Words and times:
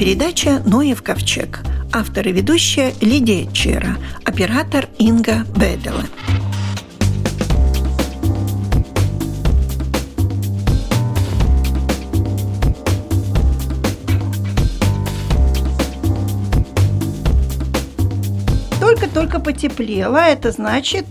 передача 0.00 0.62
«Ноев 0.64 1.02
ковчег». 1.02 1.60
Автор 1.92 2.26
и 2.26 2.32
ведущая 2.32 2.94
Лидия 3.02 3.46
Чера. 3.52 3.98
Оператор 4.24 4.86
Инга 4.96 5.44
Бедела. 5.54 6.04
Только-только 18.80 19.38
потеплело, 19.38 20.16
это 20.16 20.50
значит, 20.50 21.04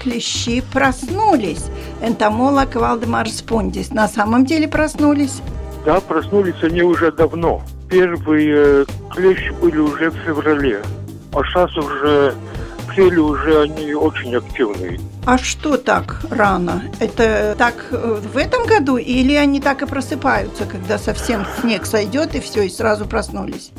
клещи 0.00 0.62
проснулись. 0.72 1.64
Энтомолог 2.00 2.76
Валдемар 2.76 3.28
Спондис 3.28 3.90
на 3.90 4.06
самом 4.06 4.46
деле 4.46 4.68
проснулись? 4.68 5.42
Да, 5.84 5.98
проснулись 5.98 6.62
они 6.62 6.82
уже 6.82 7.10
давно. 7.10 7.64
Первые 7.88 8.84
клещи 9.12 9.50
были 9.60 9.78
уже 9.78 10.10
в 10.10 10.16
феврале, 10.16 10.82
а 11.32 11.42
сейчас 11.44 11.76
уже 11.76 12.34
в 12.78 12.90
апреле 12.96 13.20
уже 13.20 13.62
они 13.62 13.94
очень 13.94 14.34
активные. 14.34 14.98
А 15.26 15.38
что 15.38 15.76
так 15.76 16.20
рано? 16.30 16.82
Это 17.00 17.54
так 17.58 17.74
э, 17.90 18.20
в 18.22 18.36
этом 18.36 18.66
году 18.66 18.96
или 18.96 19.34
они 19.34 19.60
так 19.60 19.82
и 19.82 19.86
просыпаются, 19.86 20.66
когда 20.66 20.98
совсем 20.98 21.44
снег 21.60 21.84
сойдет 21.84 22.34
и 22.34 22.40
все, 22.40 22.62
и 22.62 22.68
сразу 22.68 23.06
проснулись? 23.06 23.72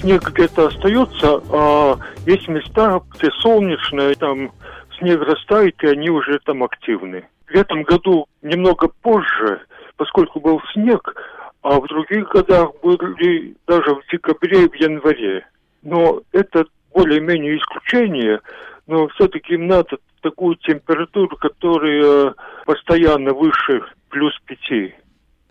Снег 0.00 0.30
где-то 0.30 0.68
остается, 0.68 1.40
а 1.50 1.98
есть 2.26 2.46
места, 2.48 3.00
где 3.14 3.30
солнечное, 3.40 4.14
там 4.14 4.52
снег 4.98 5.20
растает, 5.22 5.82
и 5.82 5.86
они 5.86 6.10
уже 6.10 6.38
там 6.44 6.62
активны. 6.62 7.24
В 7.46 7.54
этом 7.54 7.82
году 7.82 8.26
немного 8.42 8.88
позже, 9.02 9.60
поскольку 9.96 10.40
был 10.40 10.60
снег, 10.72 11.14
а 11.62 11.80
в 11.80 11.86
других 11.86 12.28
годах 12.28 12.70
были 12.82 13.56
даже 13.66 13.94
в 13.94 14.02
декабре 14.10 14.64
и 14.64 14.68
в 14.68 14.74
январе. 14.74 15.46
Но 15.82 16.22
это 16.32 16.66
более-менее 16.94 17.58
исключение, 17.58 18.40
но 18.86 19.08
все-таки 19.08 19.54
им 19.54 19.66
надо 19.66 19.98
такую 20.22 20.56
температуру, 20.56 21.36
которая 21.36 22.34
постоянно 22.64 23.32
выше 23.32 23.82
плюс 24.08 24.32
пяти. 24.46 24.94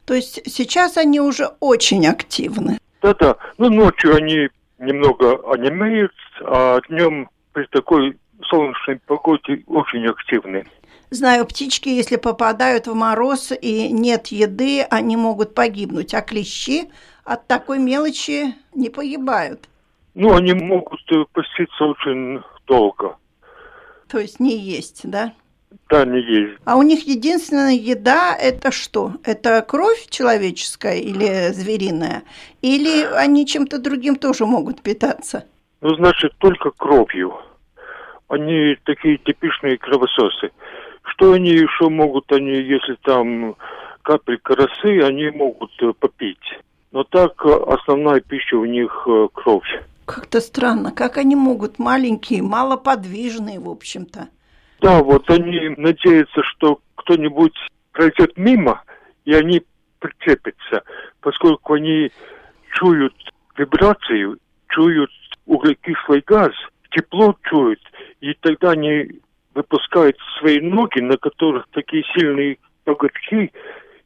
То 0.05 0.13
есть 0.13 0.41
сейчас 0.45 0.97
они 0.97 1.19
уже 1.19 1.49
очень 1.59 2.07
активны? 2.07 2.79
Да-да. 3.01 3.35
Ну, 3.57 3.69
ночью 3.69 4.15
они 4.15 4.49
немного 4.79 5.39
онемеют, 5.51 6.13
а 6.41 6.79
днем 6.89 7.29
при 7.53 7.65
такой 7.65 8.17
солнечной 8.49 8.99
погоде 9.05 9.63
очень 9.67 10.05
активны. 10.05 10.65
Знаю, 11.09 11.45
птички, 11.45 11.87
если 11.87 12.17
попадают 12.17 12.87
в 12.87 12.93
мороз 12.93 13.53
и 13.61 13.89
нет 13.91 14.27
еды, 14.27 14.81
они 14.89 15.15
могут 15.15 15.55
погибнуть, 15.55 16.13
а 16.13 16.21
клещи 16.21 16.89
от 17.23 17.47
такой 17.47 17.79
мелочи 17.79 18.55
не 18.73 18.89
погибают. 18.89 19.69
Ну, 20.15 20.35
они 20.35 20.53
могут 20.53 20.99
э, 21.11 21.23
поститься 21.31 21.85
очень 21.85 22.41
долго. 22.65 23.17
То 24.09 24.19
есть 24.19 24.39
не 24.39 24.57
есть, 24.57 25.01
да? 25.09 25.33
Да, 25.89 26.05
не 26.05 26.19
есть. 26.19 26.59
А 26.65 26.75
у 26.75 26.81
них 26.81 27.07
единственная 27.07 27.73
еда– 27.73 28.35
это 28.41 28.71
что? 28.71 29.13
Это 29.23 29.61
кровь 29.61 30.07
человеческая 30.09 30.97
или 30.97 31.51
звериная? 31.53 32.23
Или 32.61 33.03
они 33.03 33.45
чем-то 33.45 33.79
другим 33.79 34.15
тоже 34.15 34.45
могут 34.45 34.81
питаться? 34.81 35.45
Ну, 35.81 35.95
значит, 35.95 36.33
только 36.39 36.71
кровью. 36.71 37.33
Они 38.27 38.75
такие 38.83 39.17
типичные 39.17 39.77
кровососы. 39.77 40.51
Что 41.07 41.33
они 41.33 41.49
еще 41.49 41.89
могут, 41.89 42.31
они, 42.31 42.51
если 42.51 42.95
там 43.03 43.55
капелька 44.01 44.55
росы, 44.55 45.01
они 45.01 45.29
могут 45.31 45.71
э, 45.81 45.93
попить. 45.99 46.59
Но 46.91 47.03
так 47.03 47.33
э, 47.45 47.49
основная 47.67 48.19
пища 48.19 48.57
у 48.57 48.65
них 48.65 49.05
э, 49.07 49.27
кровь. 49.33 49.83
Как-то 50.05 50.39
странно, 50.39 50.91
как 50.91 51.17
они 51.17 51.35
могут, 51.35 51.79
маленькие, 51.79 52.41
малоподвижные, 52.41 53.59
в 53.59 53.69
общем-то. 53.69 54.29
Да, 54.81 55.01
вот 55.01 55.29
они 55.29 55.73
надеются, 55.77 56.41
что 56.43 56.79
кто-нибудь 56.95 57.55
пройдет 57.91 58.37
мимо, 58.37 58.83
и 59.25 59.33
они 59.33 59.63
прицепятся, 59.99 60.83
поскольку 61.21 61.73
они 61.73 62.11
чуют 62.73 63.15
вибрацию, 63.57 64.37
чуют 64.69 65.11
углекислый 65.45 66.23
газ, 66.25 66.51
тепло 66.91 67.35
чуют, 67.49 67.81
и 68.21 68.33
тогда 68.41 68.71
они 68.71 69.19
выпускают 69.57 70.15
свои 70.39 70.61
ноги, 70.61 70.99
на 70.99 71.17
которых 71.17 71.65
такие 71.71 72.03
сильные 72.15 72.59
коготки, 72.85 73.51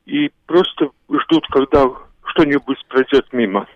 и 0.06 0.32
просто 0.46 0.90
ждут, 1.10 1.46
когда 1.48 1.88
что-нибудь 2.24 2.78
пройдет 2.88 3.26
мимо. 3.34 3.68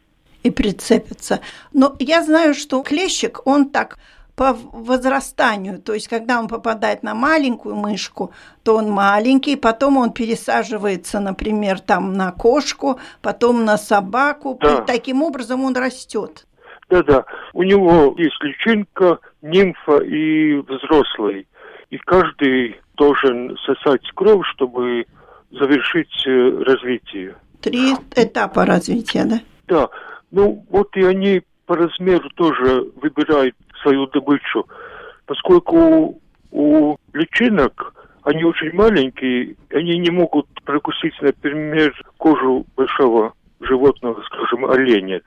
И 0.43 0.51
прицепится. 0.51 1.41
Но 1.73 1.95
я 1.99 2.23
знаю, 2.23 2.53
что 2.53 2.81
клещик, 2.81 3.45
он 3.45 3.69
так 3.69 3.97
по 4.37 4.53
возрастанию, 4.53 5.81
то 5.81 5.93
есть 5.93 6.07
когда 6.07 6.39
он 6.39 6.47
попадает 6.47 7.03
на 7.03 7.13
маленькую 7.13 7.75
мышку, 7.75 8.31
то 8.63 8.75
он 8.75 8.89
маленький, 8.89 9.55
потом 9.55 9.97
он 9.97 10.11
пересаживается, 10.11 11.19
например, 11.19 11.79
там 11.79 12.13
на 12.13 12.31
кошку, 12.31 12.99
потом 13.21 13.65
на 13.65 13.77
собаку, 13.77 14.57
да. 14.61 14.75
и 14.75 14.85
таким 14.85 15.23
образом 15.23 15.63
он 15.63 15.75
растет. 15.75 16.45
Да-да, 16.89 17.25
у 17.53 17.63
него 17.63 18.13
есть 18.17 18.41
личинка, 18.41 19.19
нимфа 19.41 19.97
и 19.99 20.55
взрослый 20.55 21.47
и 21.89 21.97
каждый 21.97 22.79
должен 22.95 23.57
сосать 23.65 24.01
кровь, 24.15 24.45
чтобы 24.53 25.05
завершить 25.51 26.27
э, 26.27 26.63
развитие. 26.65 27.35
Три 27.61 27.93
этапа 28.15 28.65
развития, 28.65 29.25
да? 29.25 29.39
Да. 29.67 29.89
Ну, 30.31 30.65
вот 30.69 30.95
и 30.95 31.03
они 31.03 31.41
по 31.65 31.75
размеру 31.75 32.29
тоже 32.31 32.85
выбирают 33.01 33.55
свою 33.81 34.07
добычу, 34.07 34.67
поскольку 35.25 36.19
у 36.51 36.97
личинок 37.13 37.93
они 38.23 38.43
очень 38.43 38.73
маленькие, 38.73 39.55
они 39.69 39.99
не 39.99 40.09
могут 40.09 40.47
прокусить, 40.63 41.13
например, 41.21 41.93
кожу 42.17 42.65
большого 42.75 43.33
животного, 43.59 44.21
скажем, 44.23 44.65
оленя. 44.65 45.21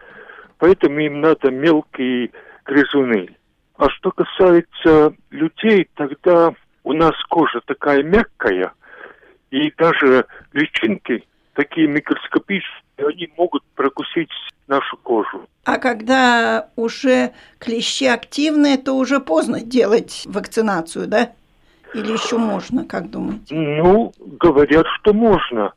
Поэтому 0.59 0.99
им 0.99 1.21
надо 1.21 1.51
мелкие 1.51 2.31
грызуны. 2.65 3.31
А 3.79 3.89
что 3.91 4.11
касается 4.11 5.15
людей, 5.31 5.89
тогда 5.95 6.53
у 6.83 6.93
нас 6.93 7.15
кожа 7.29 7.61
такая 7.65 8.03
мягкая, 8.03 8.73
и 9.51 9.73
даже 9.79 10.27
личинки 10.53 11.25
такие 11.55 11.87
микроскопические, 11.87 12.83
они 12.99 13.33
могут 13.37 13.63
прокусить 13.77 14.31
нашу 14.67 14.97
кожу. 14.97 15.49
А 15.65 15.79
когда 15.79 16.71
уже 16.75 17.33
клещи 17.61 18.07
активные, 18.07 18.79
то 18.79 18.95
уже 18.95 19.21
поздно 19.21 19.61
делать 19.61 20.25
вакцинацию, 20.27 21.07
да? 21.07 21.33
Или 21.95 22.13
еще 22.13 22.37
можно, 22.37 22.85
как 22.85 23.11
думаете? 23.11 23.55
Ну, 23.55 24.13
говорят, 24.19 24.87
что 24.99 25.13
можно. 25.13 25.73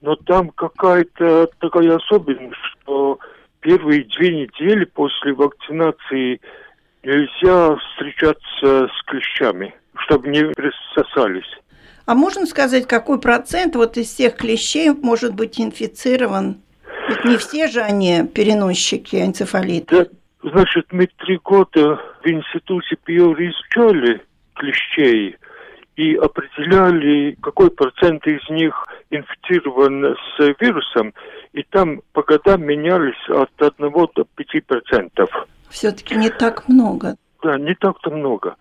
Но 0.00 0.14
там 0.14 0.50
какая-то 0.50 1.48
такая 1.58 1.96
особенность, 1.96 2.56
что 2.72 3.18
первые 3.60 4.04
две 4.04 4.44
недели 4.44 4.84
после 4.84 5.32
вакцинации 5.32 6.40
нельзя 7.06 7.76
встречаться 7.76 8.88
с 8.88 9.02
клещами, 9.06 9.74
чтобы 9.98 10.28
не 10.28 10.44
присосались. 10.52 11.50
А 12.04 12.14
можно 12.14 12.46
сказать, 12.46 12.86
какой 12.86 13.20
процент 13.20 13.76
вот 13.76 13.96
из 13.96 14.08
всех 14.08 14.36
клещей 14.36 14.90
может 14.90 15.34
быть 15.34 15.60
инфицирован? 15.60 16.60
Ведь 17.08 17.24
не 17.24 17.36
все 17.36 17.68
же 17.68 17.80
они 17.80 18.26
переносчики 18.34 19.16
энцефалита. 19.16 20.06
Да, 20.42 20.50
значит, 20.50 20.86
мы 20.92 21.08
три 21.18 21.38
года 21.42 22.00
в 22.22 22.26
институте 22.26 22.96
Пиори 23.04 23.50
изучали 23.50 24.22
клещей 24.54 25.36
и 25.96 26.14
определяли, 26.14 27.36
какой 27.40 27.70
процент 27.70 28.26
из 28.26 28.48
них 28.50 28.86
инфицирован 29.10 30.14
с 30.14 30.54
вирусом, 30.60 31.14
и 31.52 31.62
там 31.62 32.02
по 32.12 32.22
годам 32.22 32.64
менялись 32.64 33.28
от 33.28 33.50
1 33.56 33.92
до 34.14 34.24
5 34.36 34.66
процентов. 34.66 35.30
Все-таки 35.70 36.14
не 36.16 36.30
так 36.30 36.68
много. 36.68 37.16
Да, 37.42 37.58
не 37.58 37.74
так-то 37.74 38.10
много. 38.10 38.56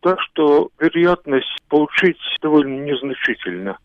Так 0.00 0.20
что 0.20 0.70
вероятность 0.78 1.58
получить 1.68 2.18
довольно 2.40 2.84
незначительна. 2.84 3.78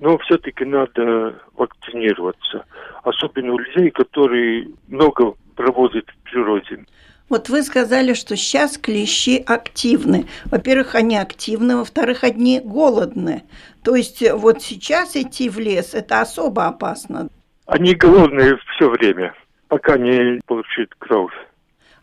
Но 0.00 0.18
все-таки 0.18 0.64
надо 0.64 1.34
вакцинироваться. 1.54 2.64
Особенно 3.04 3.52
у 3.54 3.58
людей, 3.58 3.90
которые 3.90 4.68
много 4.88 5.34
проводят 5.54 6.06
в 6.08 6.30
природе. 6.30 6.84
Вот 7.28 7.50
вы 7.50 7.62
сказали, 7.62 8.14
что 8.14 8.36
сейчас 8.36 8.78
клещи 8.78 9.42
активны. 9.46 10.26
Во-первых, 10.46 10.94
они 10.94 11.18
активны, 11.18 11.76
во-вторых, 11.76 12.24
они 12.24 12.60
голодны. 12.64 13.42
То 13.84 13.94
есть 13.94 14.22
вот 14.32 14.62
сейчас 14.62 15.14
идти 15.14 15.50
в 15.50 15.58
лес– 15.58 15.92
это 15.94 16.22
особо 16.22 16.66
опасно. 16.66 17.28
Они 17.66 17.94
голодные 17.94 18.56
все 18.74 18.88
время, 18.88 19.34
пока 19.68 19.98
не 19.98 20.40
получат 20.46 20.88
кровь. 20.98 21.34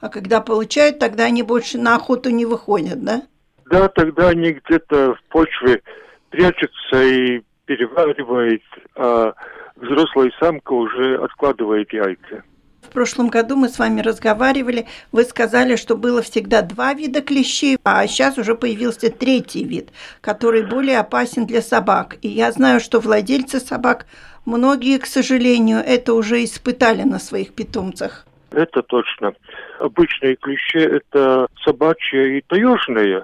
А 0.05 0.09
когда 0.09 0.39
получают, 0.39 0.99
тогда 0.99 1.23
они 1.23 1.41
больше 1.41 1.79
на 1.79 1.95
охоту 1.95 2.29
не 2.29 2.45
выходят, 2.45 3.03
да? 3.03 3.23
Да, 3.71 3.87
тогда 3.87 4.29
они 4.29 4.51
где-то 4.51 5.15
в 5.15 5.23
почве 5.29 5.81
прячутся 6.29 7.03
и 7.03 7.41
переваривают, 7.65 8.61
а 8.95 9.33
взрослая 9.75 10.31
самка 10.39 10.73
уже 10.73 11.15
откладывает 11.15 11.91
яйца. 11.91 12.43
В 12.83 12.89
прошлом 12.89 13.29
году 13.29 13.55
мы 13.55 13.67
с 13.67 13.79
вами 13.79 14.01
разговаривали, 14.01 14.85
вы 15.11 15.23
сказали, 15.23 15.75
что 15.75 15.97
было 15.97 16.21
всегда 16.21 16.61
два 16.61 16.93
вида 16.93 17.23
клещей, 17.23 17.79
а 17.83 18.05
сейчас 18.05 18.37
уже 18.37 18.53
появился 18.53 19.09
третий 19.09 19.63
вид, 19.63 19.89
который 20.21 20.67
более 20.67 20.99
опасен 20.99 21.47
для 21.47 21.63
собак. 21.63 22.17
И 22.21 22.27
я 22.27 22.51
знаю, 22.51 22.79
что 22.79 22.99
владельцы 22.99 23.59
собак, 23.59 24.05
многие, 24.45 24.99
к 24.99 25.07
сожалению, 25.07 25.79
это 25.79 26.13
уже 26.13 26.43
испытали 26.43 27.01
на 27.01 27.17
своих 27.17 27.55
питомцах. 27.55 28.27
Это 28.51 28.81
точно. 28.83 29.33
Обычные 29.79 30.35
клещи– 30.35 30.77
это 30.77 31.47
собачьи 31.63 32.37
и 32.37 32.41
таежные. 32.41 33.23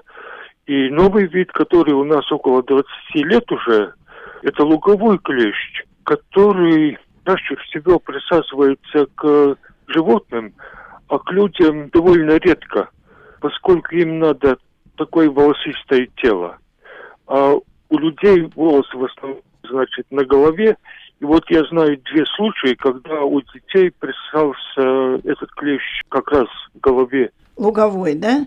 И 0.66 0.88
новый 0.90 1.26
вид, 1.26 1.50
который 1.52 1.94
у 1.94 2.04
нас 2.04 2.30
около 2.30 2.62
20 2.62 2.86
лет 3.14 3.50
уже, 3.50 3.94
это 4.42 4.64
луговой 4.64 5.18
клещ, 5.18 5.84
который 6.04 6.98
чаще 7.26 7.56
всего 7.56 7.98
присасывается 7.98 9.06
к 9.14 9.56
животным, 9.86 10.54
а 11.08 11.18
к 11.18 11.30
людям 11.32 11.88
довольно 11.90 12.38
редко, 12.38 12.88
поскольку 13.40 13.94
им 13.94 14.18
надо 14.18 14.56
такое 14.96 15.30
волосистое 15.30 16.08
тело. 16.16 16.58
А 17.26 17.54
у 17.88 17.98
людей 17.98 18.50
волосы 18.54 18.96
в 18.96 19.04
основном, 19.04 19.40
значит, 19.64 20.06
на 20.10 20.24
голове. 20.24 20.76
И 21.22 21.24
вот 21.24 21.48
я 21.50 21.62
знаю 21.66 22.00
две 22.10 22.26
случаи, 22.34 22.74
когда 22.74 23.22
у 23.22 23.40
детей 23.42 23.92
присосался 23.92 25.20
этот 25.22 25.52
клещ 25.52 26.02
как 26.08 26.28
раз 26.32 26.48
в 26.74 26.80
голове. 26.80 27.30
Луговой, 27.56 28.16
да? 28.16 28.44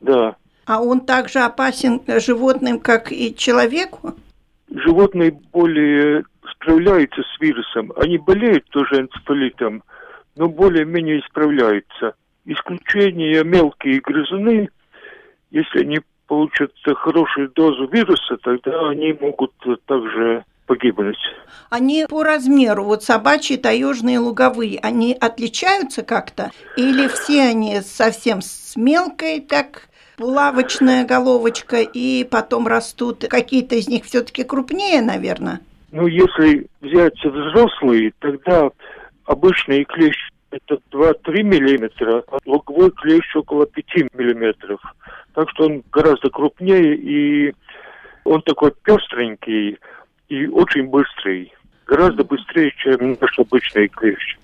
Да. 0.00 0.34
А 0.64 0.82
он 0.82 1.02
также 1.02 1.38
опасен 1.38 2.00
животным, 2.18 2.80
как 2.80 3.12
и 3.12 3.32
человеку? 3.32 4.16
Животные 4.68 5.38
более 5.52 6.24
справляются 6.50 7.22
с 7.22 7.40
вирусом. 7.40 7.92
Они 7.96 8.18
болеют 8.18 8.64
тоже 8.70 9.02
энцефалитом, 9.02 9.84
но 10.34 10.48
более-менее 10.48 11.22
справляются. 11.28 12.14
Исключение 12.44 13.44
мелкие 13.44 14.00
грызуны, 14.00 14.68
если 15.52 15.82
они 15.82 16.00
получат 16.26 16.72
хорошую 16.84 17.50
дозу 17.50 17.86
вируса, 17.86 18.36
тогда 18.42 18.88
они 18.88 19.16
могут 19.20 19.52
также 19.84 20.44
погибнуть. 20.66 21.16
Они 21.70 22.06
по 22.08 22.22
размеру, 22.22 22.84
вот 22.84 23.02
собачьи, 23.02 23.56
таежные, 23.56 24.18
луговые, 24.18 24.78
они 24.82 25.16
отличаются 25.18 26.02
как-то? 26.02 26.50
Или 26.76 27.08
все 27.08 27.42
они 27.42 27.80
совсем 27.80 28.40
с 28.40 28.76
мелкой, 28.76 29.40
так 29.40 29.88
булавочная 30.18 31.04
головочка, 31.04 31.80
и 31.80 32.24
потом 32.24 32.66
растут. 32.66 33.24
Какие-то 33.28 33.76
из 33.76 33.88
них 33.88 34.04
все-таки 34.04 34.44
крупнее, 34.44 35.02
наверное. 35.02 35.60
Ну, 35.92 36.06
если 36.06 36.66
взять 36.80 37.22
взрослые, 37.24 38.12
тогда 38.20 38.70
обычный 39.24 39.84
клещ 39.84 40.30
это 40.50 40.78
2-3 40.92 41.42
миллиметра, 41.42 42.22
а 42.28 42.38
луговой 42.46 42.90
клещ 42.90 43.36
около 43.36 43.66
5 43.66 44.14
миллиметров. 44.14 44.80
Так 45.34 45.50
что 45.50 45.66
он 45.66 45.82
гораздо 45.92 46.30
крупнее, 46.30 46.96
и 46.96 47.54
он 48.24 48.42
такой 48.42 48.72
пестренький 48.82 49.78
и 50.28 50.46
очень 50.46 50.86
быстрый. 50.88 51.52
Гораздо 51.86 52.24
быстрее, 52.24 52.72
чем 52.78 53.16
наш 53.20 53.38
обычный 53.38 53.88
клещ. 53.88 54.36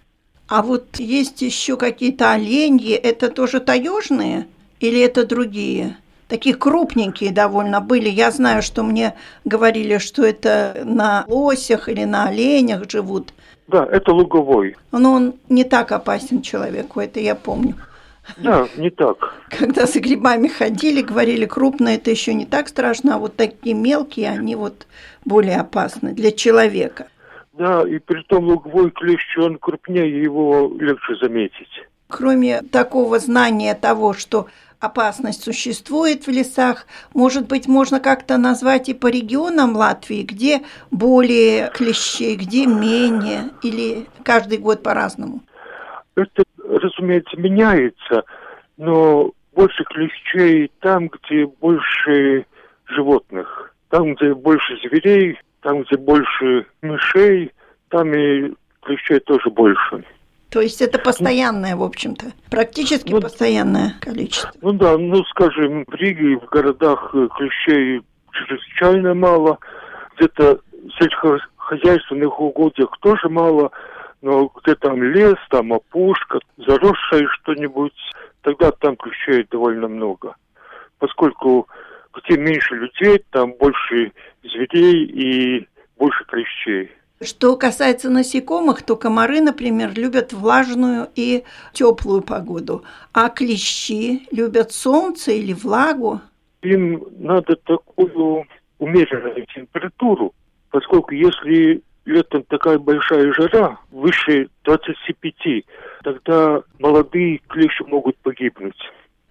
А 0.48 0.62
вот 0.62 0.96
есть 0.98 1.42
еще 1.42 1.76
какие-то 1.76 2.32
оленьи, 2.32 2.94
это 2.94 3.30
тоже 3.30 3.60
таежные? 3.60 4.46
Или 4.80 5.00
это 5.00 5.26
другие? 5.26 5.96
Такие 6.28 6.54
крупненькие 6.54 7.32
довольно 7.32 7.80
были. 7.80 8.08
Я 8.08 8.30
знаю, 8.30 8.62
что 8.62 8.82
мне 8.82 9.14
говорили, 9.44 9.98
что 9.98 10.24
это 10.24 10.82
на 10.84 11.24
лосях 11.28 11.88
или 11.88 12.04
на 12.04 12.28
оленях 12.28 12.90
живут. 12.90 13.32
Да, 13.68 13.86
это 13.90 14.12
луговой. 14.12 14.76
Но 14.92 15.12
он 15.12 15.34
не 15.48 15.64
так 15.64 15.92
опасен 15.92 16.42
человеку, 16.42 17.00
это 17.00 17.20
я 17.20 17.34
помню. 17.34 17.74
Да, 18.38 18.68
не 18.76 18.90
так. 18.90 19.34
Когда 19.50 19.86
за 19.86 20.00
грибами 20.00 20.48
ходили, 20.48 21.02
говорили, 21.02 21.44
крупные 21.46 21.96
это 21.96 22.10
еще 22.10 22.34
не 22.34 22.46
так 22.46 22.68
страшно, 22.68 23.16
а 23.16 23.18
вот 23.18 23.36
такие 23.36 23.74
мелкие, 23.74 24.30
они 24.30 24.56
вот 24.56 24.86
более 25.24 25.58
опасны 25.58 26.12
для 26.12 26.30
человека. 26.30 27.08
Да, 27.52 27.86
и 27.86 27.98
при 27.98 28.22
том 28.22 28.44
луговой 28.44 28.90
клещ, 28.90 29.36
он 29.38 29.58
крупнее, 29.58 30.22
его 30.22 30.72
легче 30.78 31.16
заметить. 31.20 31.86
Кроме 32.08 32.62
такого 32.62 33.18
знания 33.18 33.74
того, 33.74 34.14
что 34.14 34.46
опасность 34.82 35.44
существует 35.44 36.26
в 36.26 36.30
лесах. 36.30 36.86
Может 37.14 37.46
быть, 37.46 37.68
можно 37.68 38.00
как-то 38.00 38.36
назвать 38.36 38.88
и 38.88 38.94
по 38.94 39.06
регионам 39.06 39.76
Латвии, 39.76 40.22
где 40.22 40.62
более 40.90 41.70
клещей, 41.70 42.36
где 42.36 42.66
менее, 42.66 43.50
или 43.62 44.06
каждый 44.24 44.58
год 44.58 44.82
по-разному? 44.82 45.40
Это, 46.14 46.42
разумеется, 46.78 47.36
меняется, 47.36 48.24
но 48.76 49.32
больше 49.54 49.84
клещей 49.84 50.70
там, 50.80 51.08
где 51.08 51.46
больше 51.46 52.46
животных, 52.86 53.74
там, 53.90 54.14
где 54.14 54.34
больше 54.34 54.76
зверей, 54.78 55.38
там, 55.60 55.82
где 55.82 55.96
больше 55.96 56.66
мышей, 56.82 57.52
там 57.88 58.12
и 58.14 58.52
клещей 58.82 59.20
тоже 59.20 59.50
больше. 59.50 60.04
То 60.50 60.60
есть 60.60 60.82
это 60.82 60.98
постоянное, 60.98 61.76
в 61.76 61.82
общем-то, 61.82 62.26
практически 62.50 63.10
ну, 63.10 63.22
постоянное 63.22 63.94
количество. 64.00 64.50
Ну 64.60 64.72
да, 64.72 64.98
ну 64.98 65.24
скажем, 65.24 65.84
в 65.86 65.94
Риге, 65.94 66.36
в 66.36 66.44
городах 66.50 67.10
э, 67.14 67.26
клещей 67.38 68.02
чрезвычайно 68.32 69.14
мало, 69.14 69.58
где-то 70.16 70.60
в 70.72 70.90
сельскохозяйственных 70.98 72.38
угодьях 72.38 72.90
тоже 73.00 73.30
мало, 73.30 73.70
но 74.22 74.50
где 74.62 74.74
там 74.76 75.02
лес, 75.02 75.36
там 75.50 75.72
опушка, 75.72 76.38
заросшее 76.56 77.26
что-нибудь, 77.28 77.92
тогда 78.40 78.70
там 78.70 78.96
клещей 78.96 79.46
довольно 79.50 79.88
много. 79.88 80.36
Поскольку 80.98 81.68
где 82.14 82.38
меньше 82.38 82.74
людей, 82.76 83.24
там 83.30 83.52
больше 83.54 84.12
зверей 84.42 85.04
и 85.04 85.68
больше 85.98 86.24
клещей. 86.24 86.90
Что 87.20 87.56
касается 87.56 88.10
насекомых, 88.10 88.82
то 88.82 88.96
комары, 88.96 89.40
например, 89.40 89.92
любят 89.94 90.32
влажную 90.32 91.08
и 91.14 91.44
теплую 91.72 92.22
погоду, 92.22 92.84
а 93.12 93.28
клещи 93.28 94.26
любят 94.32 94.72
солнце 94.72 95.32
или 95.32 95.52
влагу. 95.52 96.20
Им 96.62 97.04
надо 97.18 97.56
такую 97.56 98.44
умеренную 98.78 99.46
температуру, 99.46 100.32
поскольку 100.70 101.14
если 101.14 101.82
летом 102.04 102.44
такая 102.44 102.78
большая 102.78 103.32
жара, 103.32 103.78
выше 103.90 104.48
25, 104.64 105.64
тогда 106.02 106.62
молодые 106.78 107.40
клещи 107.48 107.82
могут 107.82 108.16
погибнуть, 108.18 108.78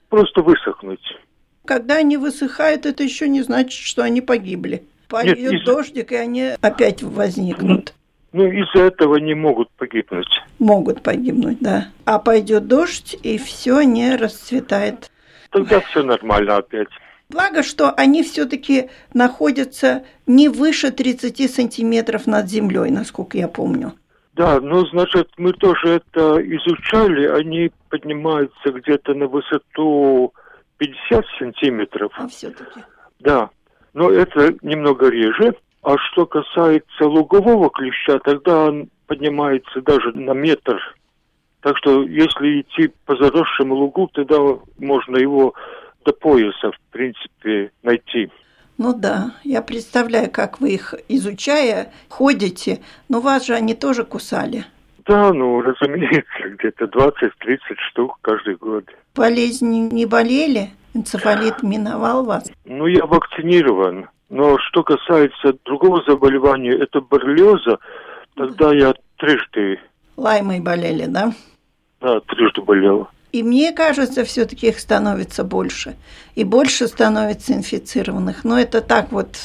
просто 0.10 0.42
высохнуть. 0.42 1.18
Когда 1.66 1.98
они 1.98 2.18
высыхают, 2.18 2.86
это 2.86 3.04
еще 3.04 3.30
не 3.30 3.42
значит, 3.42 3.80
что 3.80 4.02
они 4.02 4.22
погибли 4.22 4.84
пойдет 5.12 5.38
Нет, 5.38 5.54
из... 5.54 5.66
дождик, 5.66 6.12
и 6.12 6.16
они 6.16 6.52
опять 6.62 7.04
возникнут. 7.04 7.94
Ну, 8.32 8.50
из-за 8.50 8.86
этого 8.86 9.18
не 9.18 9.34
могут 9.34 9.70
погибнуть. 9.72 10.30
Могут 10.58 11.04
погибнуть, 11.04 11.60
да. 11.60 11.90
А 12.06 12.18
пойдет 12.18 12.66
дождь, 12.68 13.18
и 13.22 13.38
все 13.38 13.82
не 13.82 14.16
расцветает. 14.16 15.12
Тогда 15.50 15.82
все 15.82 16.02
нормально 16.02 16.58
опять. 16.58 16.88
Благо, 17.32 17.64
что 17.64 17.92
они 17.92 18.24
все-таки 18.24 18.90
находятся 19.14 20.04
не 20.28 20.50
выше 20.50 20.92
30 20.92 21.54
сантиметров 21.54 22.28
над 22.28 22.48
землей, 22.48 22.92
насколько 22.92 23.38
я 23.38 23.48
помню. 23.48 23.94
Да, 24.34 24.60
ну, 24.60 24.86
значит, 24.88 25.30
мы 25.38 25.54
тоже 25.54 26.02
это 26.02 26.42
изучали. 26.58 27.28
Они 27.28 27.72
поднимаются 27.90 28.72
где-то 28.72 29.14
на 29.14 29.28
высоту 29.28 30.34
50 30.78 31.26
сантиметров. 31.40 32.12
А 32.18 32.28
все-таки? 32.28 32.82
Да 33.20 33.50
но 33.94 34.10
это 34.10 34.54
немного 34.62 35.10
реже. 35.10 35.56
А 35.84 35.98
что 35.98 36.26
касается 36.26 37.06
лугового 37.06 37.70
клеща, 37.70 38.20
тогда 38.20 38.66
он 38.66 38.90
поднимается 39.08 39.82
даже 39.82 40.12
на 40.14 40.32
метр. 40.32 40.80
Так 41.62 41.78
что 41.78 42.04
если 42.04 42.62
идти 42.62 42.92
по 43.06 43.16
заросшему 43.16 43.76
лугу, 43.76 44.10
тогда 44.14 44.38
можно 44.80 45.18
его 45.18 45.54
до 46.06 46.14
пояса, 46.14 46.72
в 46.72 46.80
принципе, 46.92 47.72
найти. 47.84 48.30
Ну 48.78 48.94
да, 48.94 49.36
я 49.44 49.62
представляю, 49.62 50.32
как 50.32 50.60
вы 50.60 50.72
их 50.72 50.96
изучая, 51.08 51.92
ходите, 52.10 52.82
но 53.10 53.22
вас 53.22 53.46
же 53.46 53.54
они 53.54 53.76
тоже 53.76 54.04
кусали. 54.04 54.66
Да, 55.06 55.34
ну, 55.34 55.62
разумеется, 55.62 56.50
где-то 56.58 56.86
20-30 56.86 57.60
штук 57.90 58.18
каждый 58.22 58.56
год. 58.56 58.86
Болезни 59.16 59.90
не 59.92 60.06
болели? 60.06 60.70
Энцефалит 60.94 61.64
миновал 61.64 62.26
вас? 62.26 62.52
Ну, 62.66 62.86
я 62.88 63.06
вакцинирован. 63.06 64.10
Но 64.30 64.58
что 64.60 64.84
касается 64.84 65.54
другого 65.66 66.04
заболевания, 66.08 66.72
это 66.72 67.02
боррелиоза, 67.02 67.80
тогда 68.36 68.74
я 68.74 68.94
трижды... 69.18 69.80
Лаймой 70.18 70.60
болели, 70.60 71.06
да? 71.06 71.34
Да, 72.00 72.20
трижды 72.22 72.62
болел. 72.62 73.10
И 73.32 73.44
мне 73.44 73.72
кажется, 73.72 74.26
все-таки 74.26 74.68
их 74.68 74.80
становится 74.80 75.44
больше. 75.44 75.96
И 76.36 76.44
больше 76.44 76.88
становится 76.88 77.54
инфицированных. 77.54 78.44
Но 78.44 78.60
это 78.60 78.82
так 78.82 79.12
вот 79.12 79.38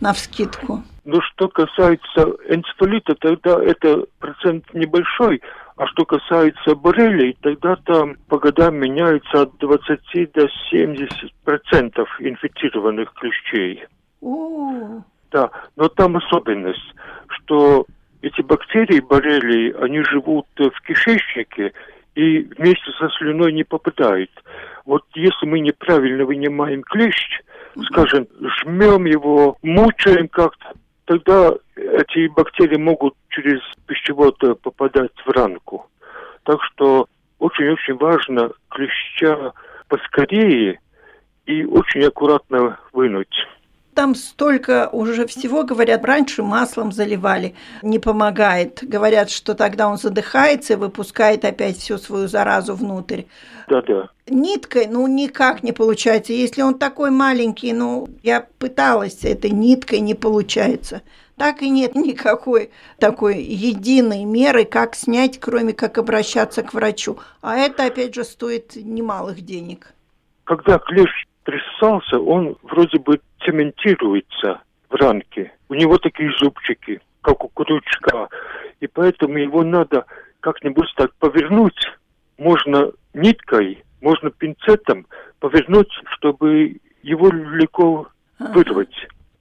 на 0.00 0.12
вскидку. 0.12 0.82
Ну, 1.04 1.20
что 1.22 1.48
касается 1.48 2.36
энцефалита, 2.48 3.14
тогда 3.14 3.62
это 3.62 4.04
процент 4.18 4.64
небольшой, 4.74 5.42
А 5.76 5.86
что 5.86 6.04
касается 6.04 6.74
боррелей, 6.74 7.36
тогда 7.40 7.76
там 7.76 8.16
по 8.28 8.38
годам 8.38 8.76
меняется 8.76 9.42
от 9.42 9.56
20 9.58 10.32
до 10.32 10.48
70 10.70 11.32
процентов 11.44 12.08
инфицированных 12.18 13.12
клещей. 13.14 13.84
О, 14.20 15.02
Да, 15.30 15.50
но 15.76 15.88
там 15.88 16.16
особенность, 16.16 16.94
что 17.28 17.86
эти 18.22 18.42
бактерии 18.42 19.00
боррелии, 19.00 19.74
они 19.80 20.02
живут 20.02 20.46
в 20.58 20.80
кишечнике 20.86 21.72
и 22.18 22.40
вместе 22.58 22.90
со 22.98 23.08
слюной 23.10 23.52
не 23.52 23.62
попадают. 23.62 24.30
Вот 24.84 25.04
если 25.14 25.46
мы 25.46 25.60
неправильно 25.60 26.24
вынимаем 26.24 26.82
клещ, 26.82 27.40
скажем, 27.84 28.26
жмем 28.40 29.04
его, 29.04 29.56
мучаем 29.62 30.26
как-то, 30.26 30.72
тогда 31.04 31.52
эти 31.76 32.26
бактерии 32.26 32.76
могут 32.76 33.14
через 33.28 33.60
пищевод 33.86 34.42
э, 34.42 34.56
попадать 34.56 35.12
в 35.24 35.30
ранку. 35.30 35.86
Так 36.42 36.58
что 36.64 37.06
очень-очень 37.38 37.94
важно 37.94 38.50
клеща 38.68 39.52
поскорее 39.86 40.80
и 41.46 41.64
очень 41.64 42.02
аккуратно 42.02 42.80
вынуть. 42.92 43.46
Там 43.98 44.14
столько 44.14 44.88
уже 44.92 45.26
всего, 45.26 45.64
говорят, 45.64 46.04
раньше 46.04 46.44
маслом 46.44 46.92
заливали, 46.92 47.56
не 47.82 47.98
помогает. 47.98 48.78
Говорят, 48.80 49.28
что 49.28 49.56
тогда 49.56 49.88
он 49.88 49.98
задыхается 49.98 50.74
и 50.74 50.76
выпускает 50.76 51.44
опять 51.44 51.78
всю 51.78 51.98
свою 51.98 52.28
заразу 52.28 52.76
внутрь. 52.76 53.22
Да-да. 53.66 54.08
Ниткой, 54.28 54.86
ну, 54.86 55.04
никак 55.08 55.64
не 55.64 55.72
получается. 55.72 56.32
Если 56.32 56.62
он 56.62 56.78
такой 56.78 57.10
маленький, 57.10 57.72
ну, 57.72 58.08
я 58.22 58.46
пыталась 58.60 59.24
этой 59.24 59.50
ниткой, 59.50 59.98
не 59.98 60.14
получается. 60.14 61.02
Так 61.36 61.62
и 61.62 61.68
нет 61.68 61.94
никакой 61.96 62.70
такой 63.00 63.42
единой 63.42 64.24
меры, 64.26 64.64
как 64.64 64.94
снять, 64.94 65.40
кроме 65.40 65.72
как 65.72 65.98
обращаться 65.98 66.62
к 66.62 66.72
врачу. 66.72 67.18
А 67.42 67.56
это, 67.56 67.86
опять 67.86 68.14
же, 68.14 68.22
стоит 68.22 68.76
немалых 68.76 69.40
денег. 69.40 69.92
Когда 70.44 70.78
клещ 70.78 71.26
присосался, 71.42 72.20
он 72.20 72.56
вроде 72.62 73.00
бы 73.00 73.18
цементируется 73.44 74.62
в 74.88 74.94
ранке. 74.94 75.52
У 75.68 75.74
него 75.74 75.98
такие 75.98 76.32
зубчики, 76.38 77.00
как 77.22 77.44
у 77.44 77.48
крючка. 77.48 78.28
И 78.80 78.86
поэтому 78.86 79.38
его 79.38 79.62
надо 79.62 80.06
как-нибудь 80.40 80.92
так 80.96 81.12
повернуть. 81.14 81.78
Можно 82.38 82.92
ниткой, 83.14 83.82
можно 84.00 84.30
пинцетом 84.30 85.06
повернуть, 85.40 85.90
чтобы 86.14 86.76
его 87.02 87.28
легко 87.30 88.08
вырвать. 88.38 88.94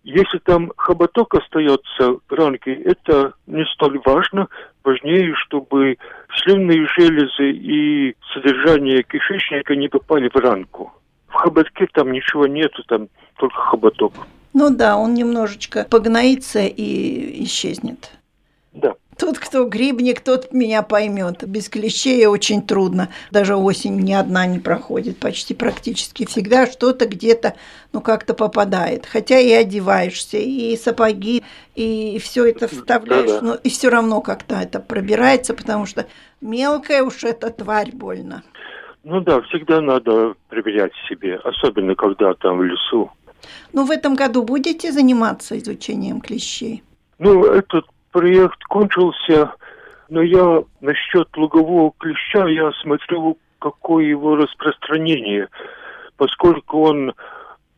Если 0.04 0.38
там 0.38 0.72
хоботок 0.78 1.34
остается 1.34 2.14
в 2.14 2.32
ранке, 2.32 2.74
это 2.74 3.34
не 3.46 3.66
столь 3.66 4.00
важно. 4.06 4.48
Важнее, 4.84 5.36
чтобы 5.36 5.98
слюнные 6.34 6.88
железы 6.98 7.52
и 7.52 8.16
содержание 8.34 9.04
кишечника 9.04 9.76
не 9.76 9.90
попали 9.90 10.30
в 10.30 10.36
ранку. 10.38 10.94
Хоботке 11.38 11.88
там 11.94 12.12
ничего 12.12 12.48
нету, 12.48 12.84
там 12.88 13.10
только 13.38 13.56
хоботок. 13.56 14.14
Ну 14.54 14.70
да, 14.70 14.98
он 14.98 15.14
немножечко 15.14 15.86
погноится 15.90 16.62
и 16.62 17.44
исчезнет. 17.44 18.12
Да. 18.74 18.96
Тот, 19.18 19.40
кто 19.40 19.68
грибник, 19.68 20.22
тот 20.22 20.52
меня 20.52 20.84
поймет. 20.84 21.44
Без 21.48 21.70
клещей 21.70 22.26
очень 22.28 22.62
трудно. 22.62 23.10
Даже 23.32 23.56
осень 23.56 24.00
ни 24.00 24.14
одна 24.14 24.46
не 24.46 24.60
проходит. 24.60 25.20
Почти 25.20 25.56
практически 25.56 26.26
всегда 26.26 26.68
что-то 26.68 27.08
где-то, 27.08 27.56
ну, 27.94 28.02
как-то 28.02 28.36
попадает. 28.36 29.08
Хотя 29.08 29.40
и 29.40 29.52
одеваешься, 29.52 30.38
и 30.38 30.78
сапоги, 30.78 31.44
и 31.74 32.20
все 32.24 32.46
это 32.46 32.68
вставляешь. 32.68 33.30
Да-да. 33.30 33.46
Но 33.46 33.56
и 33.56 33.70
все 33.70 33.90
равно 33.90 34.22
как-то 34.22 34.56
это 34.56 34.80
пробирается, 34.80 35.56
потому 35.56 35.88
что 35.88 36.06
мелкая 36.42 37.02
уж 37.04 37.24
эта 37.24 37.50
тварь 37.50 37.92
больно. 37.92 38.44
Ну 39.10 39.22
да, 39.22 39.40
всегда 39.44 39.80
надо 39.80 40.34
проверять 40.50 40.92
себе, 41.08 41.36
особенно 41.46 41.96
когда 41.96 42.34
там 42.34 42.58
в 42.58 42.64
лесу. 42.64 43.10
Ну, 43.72 43.86
в 43.86 43.92
этом 43.92 44.16
году 44.16 44.44
будете 44.44 44.92
заниматься 44.92 45.58
изучением 45.58 46.20
клещей? 46.20 46.84
Ну, 47.18 47.46
этот 47.46 47.86
проект 48.12 48.62
кончился, 48.66 49.54
но 50.10 50.22
я 50.22 50.62
насчет 50.82 51.30
лугового 51.38 51.94
клеща, 51.98 52.50
я 52.50 52.74
смотрю, 52.82 53.38
какое 53.60 54.04
его 54.04 54.36
распространение, 54.36 55.48
поскольку 56.18 56.82
он 56.82 57.14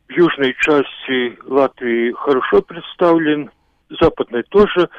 в 0.08 0.12
южной 0.12 0.56
части 0.60 1.38
Латвии 1.46 2.12
хорошо 2.14 2.64
представлен, 2.64 3.52
западной 4.02 4.42
тоже, 4.50 4.90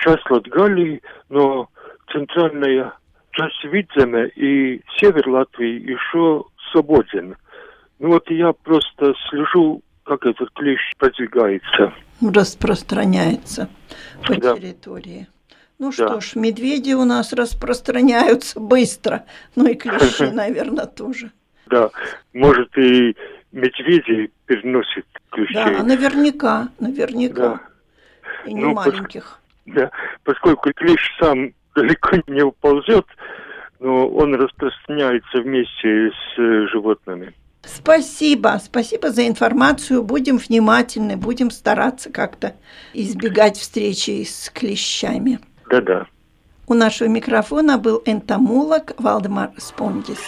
часть 0.00 0.28
Латгалии, 0.28 1.02
но 1.28 1.68
центральная 2.10 2.94
часть 3.36 3.64
Видземе 3.64 4.28
и 4.28 4.80
север 4.98 5.28
Латвии 5.28 5.90
еще 5.92 6.44
свободен. 6.72 7.36
Ну 7.98 8.08
вот 8.08 8.30
я 8.30 8.52
просто 8.52 9.14
слежу, 9.28 9.82
как 10.04 10.24
этот 10.26 10.50
клещ 10.52 10.80
продвигается. 10.98 11.92
Распространяется 12.22 13.68
по 14.26 14.34
Да. 14.34 14.56
территории. 14.56 15.26
Ну 15.78 15.88
Да. 15.90 15.92
что 16.08 16.20
ж, 16.20 16.36
медведи 16.36 16.94
у 16.94 17.04
нас 17.04 17.32
распространяются 17.34 18.58
быстро. 18.58 19.24
Ну 19.54 19.66
и 19.68 19.74
клещи, 19.74 20.22
наверное, 20.32 20.86
тоже. 20.86 21.30
Да, 21.66 21.90
может 22.32 22.76
и 22.78 23.14
медведи 23.52 24.30
переносят 24.46 25.04
клещей. 25.30 25.54
Да, 25.54 25.82
наверняка, 25.82 26.68
наверняка. 26.80 27.34
Да. 27.34 27.60
И 28.46 28.54
не 28.54 28.62
Ну, 28.62 28.70
пос- 28.72 28.74
маленьких. 28.74 29.38
Да, 29.66 29.90
поскольку 30.22 30.72
клещ 30.72 31.00
сам 31.20 31.52
далеко 31.76 32.16
не 32.26 32.42
уползет, 32.42 33.06
но 33.78 34.08
он 34.08 34.34
распространяется 34.34 35.42
вместе 35.42 36.10
с 36.10 36.38
э, 36.38 36.66
животными. 36.72 37.32
Спасибо, 37.62 38.60
спасибо 38.62 39.10
за 39.10 39.26
информацию. 39.26 40.02
Будем 40.02 40.38
внимательны, 40.38 41.16
будем 41.16 41.50
стараться 41.50 42.10
как-то 42.10 42.54
избегать 42.94 43.56
встречи 43.56 44.22
с 44.22 44.50
клещами. 44.50 45.40
Да-да. 45.68 46.06
У 46.68 46.74
нашего 46.74 47.08
микрофона 47.08 47.78
был 47.78 48.02
энтомолог 48.04 48.92
Валдемар 48.98 49.50
Спондис. 49.58 50.18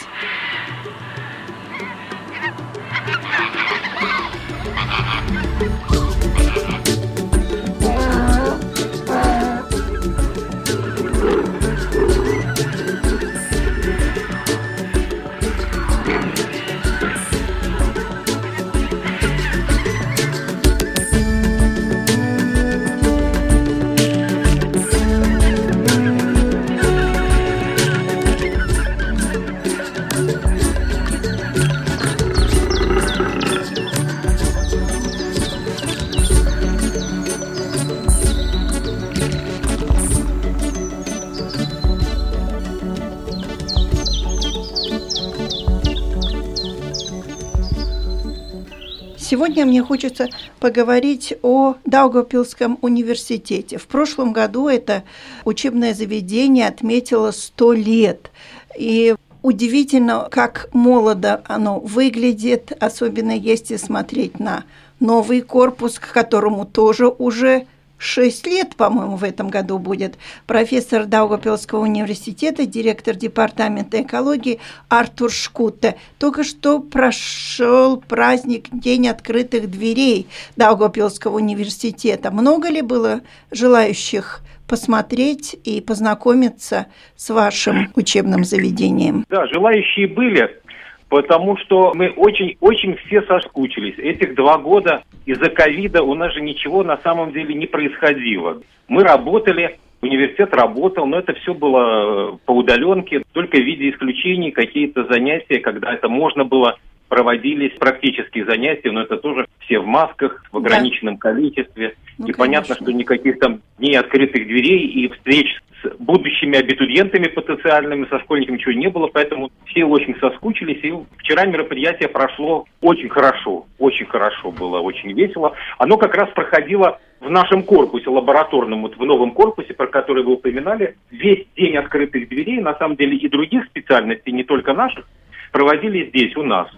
Сегодня 49.30 49.66
мне 49.66 49.82
хочется 49.82 50.30
поговорить 50.58 51.34
о 51.42 51.74
Даугавпилском 51.84 52.78
университете. 52.80 53.76
В 53.76 53.86
прошлом 53.86 54.32
году 54.32 54.68
это 54.68 55.02
учебное 55.44 55.92
заведение 55.92 56.66
отметило 56.66 57.30
100 57.30 57.72
лет. 57.74 58.30
И 58.78 59.14
удивительно, 59.42 60.28
как 60.30 60.70
молодо 60.72 61.42
оно 61.46 61.78
выглядит, 61.78 62.72
особенно 62.80 63.32
если 63.32 63.76
смотреть 63.76 64.40
на 64.40 64.64
новый 64.98 65.42
корпус, 65.42 65.98
к 65.98 66.10
которому 66.10 66.64
тоже 66.64 67.08
уже 67.08 67.66
6 67.98 68.46
лет, 68.46 68.76
по-моему, 68.76 69.16
в 69.16 69.24
этом 69.24 69.48
году 69.48 69.78
будет. 69.78 70.16
Профессор 70.46 71.04
Даугавпилского 71.04 71.80
университета, 71.80 72.64
директор 72.64 73.14
департамента 73.14 74.02
экологии 74.02 74.60
Артур 74.88 75.30
Шкутте. 75.30 75.96
Только 76.18 76.44
что 76.44 76.78
прошел 76.80 77.98
праздник 78.00 78.66
День 78.72 79.08
открытых 79.08 79.70
дверей 79.70 80.28
Даугавпилского 80.56 81.36
университета. 81.36 82.30
Много 82.30 82.68
ли 82.68 82.82
было 82.82 83.20
желающих 83.50 84.40
посмотреть 84.68 85.56
и 85.64 85.80
познакомиться 85.80 86.86
с 87.16 87.30
вашим 87.30 87.90
учебным 87.96 88.44
заведением? 88.44 89.24
Да, 89.28 89.46
желающие 89.46 90.06
были, 90.06 90.60
потому 91.08 91.56
что 91.56 91.92
мы 91.94 92.10
очень-очень 92.10 92.96
все 93.06 93.22
соскучились. 93.22 93.98
Этих 93.98 94.34
два 94.34 94.58
года 94.58 95.02
из-за 95.26 95.50
ковида 95.50 96.02
у 96.02 96.14
нас 96.14 96.34
же 96.34 96.40
ничего 96.40 96.82
на 96.82 96.98
самом 96.98 97.32
деле 97.32 97.54
не 97.54 97.66
происходило. 97.66 98.60
Мы 98.88 99.02
работали, 99.02 99.78
Университет 100.00 100.54
работал, 100.54 101.06
но 101.06 101.18
это 101.18 101.34
все 101.34 101.54
было 101.54 102.34
э, 102.34 102.36
по 102.46 102.52
удаленке, 102.52 103.22
только 103.32 103.56
в 103.56 103.64
виде 103.64 103.90
исключений 103.90 104.52
какие-то 104.52 105.02
занятия, 105.04 105.58
когда 105.58 105.92
это 105.92 106.08
можно 106.08 106.44
было 106.44 106.76
проводились 107.08 107.76
практические 107.78 108.44
занятия, 108.44 108.92
но 108.92 109.02
это 109.02 109.16
тоже 109.16 109.46
все 109.68 109.78
в 109.78 109.86
масках, 109.86 110.42
в 110.50 110.56
ограниченном 110.56 111.16
да. 111.16 111.30
количестве. 111.30 111.94
Ну, 112.16 112.26
и 112.26 112.32
конечно. 112.32 112.38
понятно, 112.38 112.74
что 112.74 112.92
никаких 112.92 113.38
там 113.38 113.60
дней 113.78 113.98
открытых 113.98 114.46
дверей 114.46 114.86
и 114.86 115.08
встреч 115.08 115.60
с 115.82 115.96
будущими 116.00 116.58
абитуриентами 116.58 117.28
потенциальными, 117.28 118.06
со 118.10 118.18
школьниками 118.20 118.56
ничего 118.56 118.72
не 118.72 118.88
было, 118.88 119.06
поэтому 119.06 119.50
все 119.66 119.84
очень 119.84 120.16
соскучились. 120.18 120.82
И 120.82 120.92
вчера 121.18 121.44
мероприятие 121.44 122.08
прошло 122.08 122.64
очень 122.80 123.08
хорошо, 123.08 123.66
очень 123.78 124.06
хорошо 124.06 124.50
было, 124.50 124.80
очень 124.80 125.12
весело. 125.12 125.54
Оно 125.78 125.96
как 125.98 126.14
раз 126.14 126.30
проходило 126.30 126.98
в 127.20 127.30
нашем 127.30 127.62
корпусе 127.62 128.10
лабораторном, 128.10 128.82
вот 128.82 128.96
в 128.96 129.04
новом 129.04 129.32
корпусе, 129.32 129.74
про 129.74 129.86
который 129.86 130.24
вы 130.24 130.32
упоминали, 130.32 130.96
весь 131.10 131.46
день 131.56 131.76
открытых 131.76 132.28
дверей, 132.28 132.60
на 132.60 132.74
самом 132.76 132.96
деле 132.96 133.16
и 133.16 133.28
других 133.28 133.66
специальностей, 133.66 134.32
не 134.32 134.44
только 134.44 134.72
наших, 134.72 135.06
проводили 135.52 136.06
здесь, 136.08 136.36
у 136.36 136.42
нас. 136.42 136.68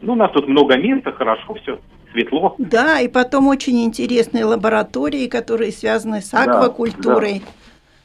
Ну, 0.00 0.14
у 0.14 0.16
нас 0.16 0.32
тут 0.32 0.48
много 0.48 0.76
места, 0.76 1.12
хорошо 1.12 1.54
все, 1.54 1.78
светло. 2.12 2.54
Да, 2.58 3.00
и 3.00 3.08
потом 3.08 3.48
очень 3.48 3.82
интересные 3.84 4.44
лаборатории, 4.44 5.26
которые 5.26 5.72
связаны 5.72 6.20
с 6.20 6.32
аквакультурой. 6.32 7.42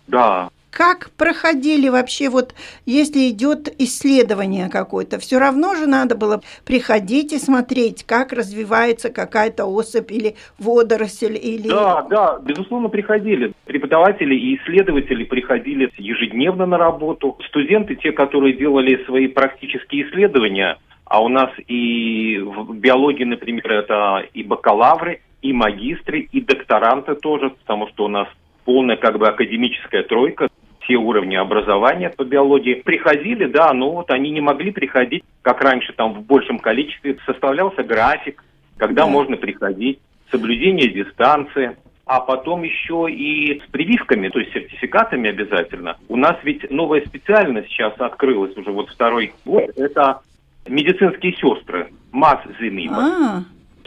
Да, 0.07 0.45
да. 0.45 0.49
Как 0.69 1.09
проходили 1.17 1.89
вообще, 1.89 2.29
вот 2.29 2.53
если 2.85 3.29
идет 3.29 3.67
исследование 3.79 4.69
какое-то, 4.69 5.17
все 5.17 5.39
равно 5.39 5.73
же 5.73 5.87
надо 5.87 6.15
было 6.15 6.41
приходить 6.65 7.33
и 7.33 7.39
смотреть, 7.39 8.03
как 8.03 8.31
развивается 8.31 9.09
какая-то 9.09 9.65
особь 9.65 10.11
или 10.11 10.35
водоросль 10.59 11.35
или... 11.41 11.67
Да, 11.67 12.03
да, 12.03 12.39
безусловно, 12.43 12.89
приходили. 12.89 13.53
Преподаватели 13.65 14.35
и 14.35 14.57
исследователи 14.57 15.23
приходили 15.23 15.89
ежедневно 15.97 16.67
на 16.67 16.77
работу. 16.77 17.39
Студенты, 17.47 17.95
те, 17.95 18.11
которые 18.11 18.53
делали 18.53 19.03
свои 19.05 19.27
практические 19.27 20.07
исследования, 20.07 20.77
а 21.09 21.21
у 21.21 21.29
нас 21.29 21.49
и 21.67 22.37
в 22.39 22.75
биологии, 22.75 23.23
например, 23.23 23.71
это 23.71 24.25
и 24.33 24.43
бакалавры, 24.43 25.21
и 25.41 25.53
магистры, 25.53 26.21
и 26.31 26.41
докторанты 26.41 27.15
тоже, 27.15 27.49
потому 27.49 27.87
что 27.87 28.05
у 28.05 28.07
нас 28.07 28.27
полная 28.65 28.97
как 28.97 29.17
бы 29.17 29.27
академическая 29.27 30.03
тройка, 30.03 30.49
все 30.81 30.95
уровни 30.95 31.35
образования 31.35 32.09
по 32.09 32.23
биологии. 32.23 32.75
Приходили, 32.75 33.45
да, 33.45 33.73
но 33.73 33.91
вот 33.91 34.11
они 34.11 34.31
не 34.31 34.41
могли 34.41 34.71
приходить, 34.71 35.23
как 35.41 35.61
раньше, 35.61 35.93
там 35.93 36.13
в 36.13 36.21
большем 36.25 36.59
количестве. 36.59 37.17
Составлялся 37.25 37.83
график, 37.83 38.43
когда 38.77 39.03
да. 39.03 39.07
можно 39.09 39.37
приходить, 39.37 39.99
соблюдение 40.31 40.89
дистанции 40.89 41.75
а 42.07 42.21
потом 42.21 42.63
еще 42.63 43.07
и 43.11 43.59
с 43.59 43.69
прививками, 43.69 44.29
то 44.29 44.39
есть 44.39 44.53
сертификатами 44.53 45.29
обязательно. 45.29 45.97
У 46.07 46.15
нас 46.15 46.37
ведь 46.43 46.71
новая 46.71 47.01
специальность 47.05 47.67
сейчас 47.67 47.93
открылась 47.99 48.55
уже 48.55 48.71
вот 48.71 48.89
второй 48.89 49.33
год. 49.45 49.71
Это 49.75 50.21
медицинские 50.69 51.33
сестры, 51.33 51.91
МАС 52.11 52.39
А. 52.91 53.43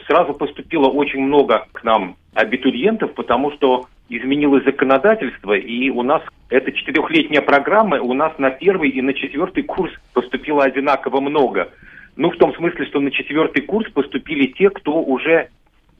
Сразу 0.06 0.34
поступило 0.34 0.88
очень 0.88 1.20
много 1.20 1.66
к 1.72 1.84
нам 1.84 2.16
абитуриентов, 2.34 3.14
потому 3.14 3.52
что 3.52 3.86
изменилось 4.08 4.64
законодательство, 4.64 5.54
и 5.54 5.88
у 5.90 6.02
нас 6.02 6.22
эта 6.48 6.72
четырехлетняя 6.72 7.42
программа, 7.42 8.00
у 8.00 8.12
нас 8.12 8.36
на 8.38 8.50
первый 8.50 8.90
и 8.90 9.00
на 9.00 9.14
четвертый 9.14 9.62
курс 9.62 9.92
поступило 10.12 10.64
одинаково 10.64 11.20
много. 11.20 11.72
Ну, 12.16 12.30
в 12.30 12.36
том 12.36 12.54
смысле, 12.54 12.86
что 12.86 13.00
на 13.00 13.10
четвертый 13.12 13.62
курс 13.62 13.90
поступили 13.92 14.46
те, 14.46 14.68
кто 14.70 15.00
уже 15.00 15.48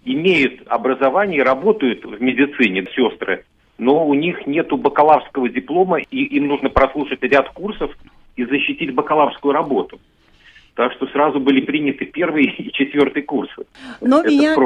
имеют 0.04 0.62
образование 0.66 1.40
и 1.40 1.44
работают 1.44 2.04
в 2.04 2.20
медицине, 2.20 2.86
сестры, 2.94 3.44
но 3.78 4.06
у 4.06 4.14
них 4.14 4.46
нету 4.46 4.76
бакалаврского 4.76 5.48
диплома, 5.48 5.98
и 5.98 6.24
им 6.24 6.48
нужно 6.48 6.68
прослушать 6.68 7.22
ряд 7.22 7.48
курсов 7.50 7.96
и 8.36 8.44
защитить 8.44 8.94
бакалаврскую 8.94 9.52
работу. 9.54 10.00
Так 10.80 10.94
что 10.94 11.06
сразу 11.08 11.40
были 11.40 11.60
приняты 11.60 12.06
первый 12.06 12.44
и 12.58 12.72
четвертый 12.72 13.20
курсы. 13.22 13.66
Но 14.00 14.20
Это 14.20 14.30
меня, 14.30 14.56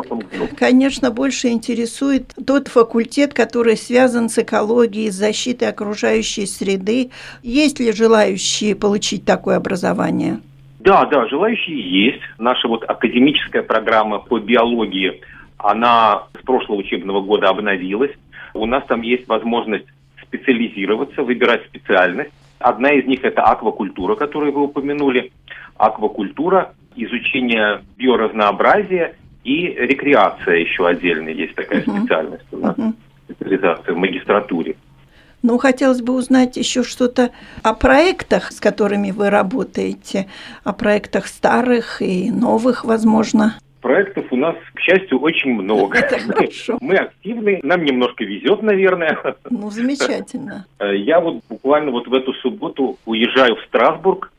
конечно, 0.57 1.11
больше 1.11 1.49
интересует 1.49 2.33
тот 2.47 2.69
факультет, 2.69 3.35
который 3.35 3.77
связан 3.77 4.29
с 4.29 4.39
экологией, 4.39 5.11
с 5.11 5.17
защитой 5.17 5.71
окружающей 5.71 6.47
среды. 6.47 7.11
Есть 7.43 7.81
ли 7.81 7.91
желающие 7.91 8.77
получить 8.77 9.25
такое 9.25 9.57
образование? 9.57 10.39
Да, 10.79 11.05
да, 11.07 11.27
желающие 11.27 11.81
есть. 11.81 12.23
Наша 12.39 12.69
вот 12.69 12.85
академическая 12.89 13.65
программа 13.65 14.21
по 14.21 14.39
биологии, 14.39 15.21
она 15.59 16.27
с 16.41 16.45
прошлого 16.45 16.79
учебного 16.79 17.23
года 17.23 17.49
обновилась. 17.49 18.13
У 18.55 18.67
нас 18.67 18.85
там 18.87 19.03
есть 19.03 19.27
возможность 19.27 19.87
специализироваться, 20.23 21.25
выбирать 21.25 21.65
специальность. 21.65 22.31
Одна 22.61 22.93
из 22.93 23.05
них 23.05 23.25
это 23.25 23.43
аквакультура, 23.43 24.15
которую 24.15 24.53
вы 24.53 24.63
упомянули 24.63 25.33
аквакультура, 25.77 26.75
изучение 26.97 27.83
биоразнообразия 27.97 29.17
и 29.45 29.67
рекреация 29.67 30.57
еще 30.57 30.87
отдельно 30.87 31.29
есть 31.29 31.55
такая 31.55 31.83
uh-huh. 31.83 32.01
специальность 32.01 32.47
у 32.53 32.59
нас, 32.59 32.77
uh-huh. 32.77 32.95
специализация 33.29 33.95
в 33.95 33.99
магистратуре. 33.99 34.77
Ну, 35.43 35.59
хотелось 35.59 36.01
бы 36.01 36.15
узнать 36.15 36.57
еще 36.57 36.83
что-то 36.83 37.31
о 37.63 37.75
проектах, 37.75 38.51
с 38.51 38.61
которыми 38.61 39.11
вы 39.11 39.29
работаете, 39.29 40.27
о 40.65 40.73
проектах 40.73 41.27
старых 41.27 42.01
и 42.01 42.31
новых, 42.31 42.87
возможно. 42.87 43.59
Проектов 43.83 44.25
у 44.31 44.37
нас, 44.37 44.57
к 44.73 44.81
счастью, 44.81 45.21
очень 45.21 45.53
много. 45.53 45.99
Это 45.99 46.19
хорошо. 46.19 46.79
Мы 46.81 46.97
активны, 46.97 47.61
нам 47.63 47.85
немножко 47.85 48.25
везет, 48.25 48.63
наверное. 48.63 49.19
Ну, 49.51 49.71
замечательно. 49.71 50.65
Я 50.81 51.21
вот 51.21 51.43
буквально 51.51 51.91
вот 51.91 52.07
в 52.07 52.15
эту 52.15 52.33
субботу 52.33 52.97
уезжаю 53.05 53.57
в 53.57 53.61
Страсбург 53.67 54.33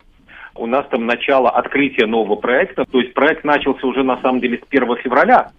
у 0.55 0.67
нас 0.67 0.87
там 0.89 1.05
начало 1.05 1.49
открытия 1.49 2.05
нового 2.05 2.35
проекта. 2.35 2.85
То 2.85 2.99
есть 2.99 3.13
проект 3.13 3.43
начался 3.43 3.85
уже 3.85 4.03
на 4.03 4.21
самом 4.21 4.39
деле 4.39 4.57
с 4.57 4.67
1 4.69 4.95
февраля, 4.97 5.51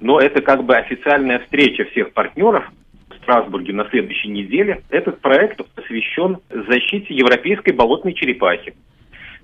но 0.00 0.20
это 0.20 0.42
как 0.42 0.64
бы 0.64 0.76
официальная 0.76 1.40
встреча 1.40 1.84
всех 1.86 2.12
партнеров 2.12 2.70
в 3.10 3.16
Страсбурге 3.16 3.72
на 3.72 3.88
следующей 3.90 4.28
неделе. 4.28 4.82
Этот 4.90 5.20
проект 5.20 5.60
посвящен 5.74 6.38
защите 6.50 7.14
европейской 7.14 7.72
болотной 7.72 8.12
черепахи, 8.12 8.74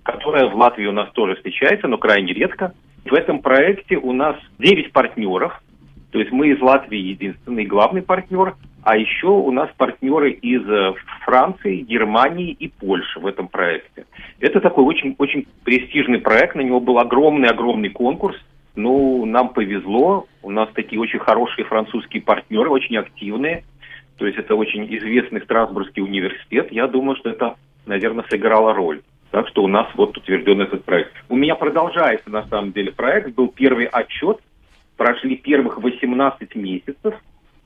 которая 0.03 0.49
в 0.49 0.55
Латвии 0.55 0.87
у 0.87 0.93
нас 0.93 1.11
тоже 1.13 1.37
встречается, 1.37 1.89
но 1.89 1.99
крайне 1.99 2.33
редко. 2.33 2.75
В 3.05 3.15
этом 3.15 3.41
проекте 3.41 3.97
у 3.97 4.13
нас 4.13 4.37
9 4.59 4.93
партнеров, 4.93 5.63
то 6.11 6.19
есть 6.19 6.33
мы 6.33 6.49
из 6.49 6.61
Латвии 6.61 6.99
единственный 6.99 7.65
главный 7.65 8.03
партнер, 8.03 8.57
а 8.83 8.97
еще 8.97 9.29
у 9.29 9.51
нас 9.53 9.71
партнеры 9.77 10.33
из 10.33 10.69
э, 10.69 10.95
Франции, 11.25 11.83
Германии 11.83 12.51
и 12.51 12.69
Польши 12.69 13.21
в 13.21 13.27
этом 13.27 13.49
проекте. 13.49 14.07
Это 14.41 14.61
такой 14.61 14.85
очень, 14.85 15.15
очень 15.19 15.47
престижный 15.65 16.19
проект, 16.19 16.57
на 16.57 16.63
него 16.63 16.81
был 16.81 16.99
огромный-огромный 16.99 17.91
конкурс. 17.91 18.37
Ну, 18.75 19.25
нам 19.25 19.51
повезло, 19.51 20.27
у 20.43 20.51
нас 20.51 20.69
такие 20.75 21.01
очень 21.01 21.19
хорошие 21.19 21.65
французские 21.65 22.23
партнеры, 22.23 22.71
очень 22.71 22.97
активные. 22.97 23.65
То 24.17 24.27
есть 24.27 24.39
это 24.39 24.55
очень 24.55 24.87
известный 24.97 25.41
Страсбургский 25.43 26.03
университет. 26.03 26.73
Я 26.73 26.87
думаю, 26.87 27.17
что 27.17 27.31
это, 27.31 27.57
наверное, 27.87 28.25
сыграло 28.29 28.75
роль. 28.75 29.03
Так 29.31 29.49
что 29.49 29.63
у 29.63 29.69
нас 29.69 29.87
вот 29.95 30.17
утвержден 30.17 30.61
этот 30.61 30.85
проект. 30.85 31.13
У 31.29 31.37
меня 31.37 31.55
продолжается, 31.55 32.31
на 32.31 32.47
самом 32.49 32.73
деле, 32.73 32.93
проект. 32.93 33.35
Был 33.35 33.49
первый 33.49 33.87
отчет. 33.87 34.41
Прошли 35.01 35.37
первых 35.37 35.79
18 35.79 36.55
месяцев 36.57 37.15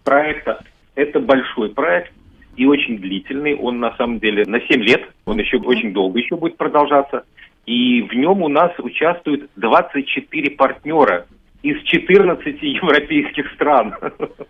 проекта. 0.04 0.62
Это 0.94 1.18
большой 1.18 1.70
проект 1.70 2.12
и 2.56 2.64
очень 2.64 2.98
длительный. 2.98 3.56
Он 3.56 3.80
на 3.80 3.92
самом 3.96 4.20
деле 4.20 4.44
на 4.46 4.60
7 4.60 4.80
лет, 4.80 5.02
он 5.24 5.40
еще 5.40 5.56
очень 5.56 5.92
долго 5.92 6.20
еще 6.20 6.36
будет 6.36 6.56
продолжаться. 6.56 7.24
И 7.66 8.02
в 8.02 8.14
нем 8.14 8.40
у 8.42 8.48
нас 8.48 8.70
участвуют 8.78 9.50
24 9.56 10.50
партнера 10.52 11.26
из 11.62 11.82
14 11.82 12.62
европейских 12.62 13.52
стран. 13.54 13.96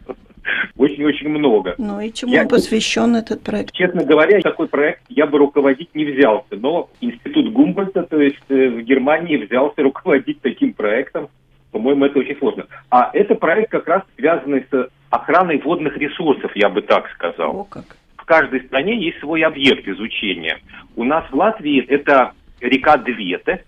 Очень-очень 0.76 1.30
много. 1.30 1.76
Ну 1.78 2.02
и 2.02 2.12
чему 2.12 2.34
я, 2.34 2.42
он 2.42 2.48
посвящен 2.48 3.16
этот 3.16 3.42
проект? 3.42 3.72
Честно 3.72 4.04
говоря, 4.04 4.42
такой 4.42 4.68
проект 4.68 5.00
я 5.08 5.26
бы 5.26 5.38
руководить 5.38 5.94
не 5.94 6.04
взялся, 6.04 6.54
но 6.56 6.90
Институт 7.00 7.50
Гумбольта, 7.50 8.02
то 8.02 8.20
есть 8.20 8.44
э, 8.50 8.68
в 8.68 8.82
Германии, 8.82 9.38
взялся 9.38 9.82
руководить 9.82 10.42
таким 10.42 10.74
проектом. 10.74 11.30
По-моему, 11.74 12.04
это 12.04 12.20
очень 12.20 12.38
сложно. 12.38 12.66
А 12.88 13.10
это 13.12 13.34
проект 13.34 13.72
как 13.72 13.88
раз 13.88 14.02
связанный 14.16 14.64
с 14.70 14.88
охраной 15.10 15.58
водных 15.58 15.96
ресурсов, 15.96 16.52
я 16.54 16.68
бы 16.68 16.82
так 16.82 17.10
сказал. 17.10 17.62
О, 17.62 17.64
как. 17.64 17.96
В 18.16 18.24
каждой 18.24 18.60
стране 18.66 18.96
есть 18.96 19.18
свой 19.18 19.42
объект 19.42 19.88
изучения. 19.88 20.60
У 20.94 21.02
нас 21.02 21.24
в 21.32 21.34
Латвии 21.34 21.84
это 21.84 22.30
река 22.60 22.96
Двете, 22.98 23.64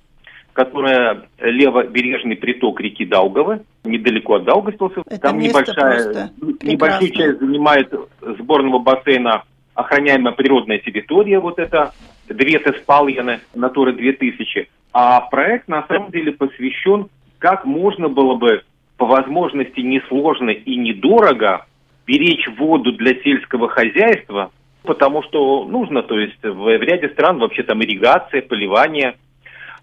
которая 0.53 1.25
левобережный 1.41 2.37
приток 2.37 2.81
реки 2.81 3.05
Даугавы, 3.05 3.63
недалеко 3.83 4.35
от 4.35 4.45
Даугавпилса. 4.45 5.03
Там 5.21 5.41
небольшая, 5.41 6.31
небольшую 6.63 7.11
часть 7.11 7.41
занимает 7.41 7.93
сборного 8.21 8.79
бассейна 8.79 9.43
охраняемая 9.75 10.33
природная 10.33 10.79
территория, 10.79 11.41
вот 11.41 11.59
это 11.59 11.93
Двете 12.29 12.73
Спальяны, 12.75 13.41
Натура 13.53 13.93
2000. 13.93 14.69
А 14.93 15.21
проект 15.23 15.67
на 15.67 15.85
самом 15.89 16.13
деле 16.13 16.33
посвящен, 16.33 17.09
как 17.39 17.65
можно 17.65 18.09
было 18.09 18.35
бы 18.35 18.63
по 18.97 19.07
возможности 19.07 19.81
несложно 19.81 20.51
и 20.51 20.77
недорого 20.77 21.67
беречь 22.07 22.49
воду 22.59 22.93
для 22.93 23.15
сельского 23.23 23.69
хозяйства, 23.69 24.51
потому 24.83 25.23
что 25.25 25.65
нужно, 25.65 26.03
то 26.03 26.19
есть 26.19 26.43
в, 26.43 26.55
в 26.55 26.83
ряде 26.83 27.09
стран 27.11 27.39
вообще 27.39 27.63
там 27.63 27.83
ирригация, 27.83 28.43
поливание. 28.43 29.17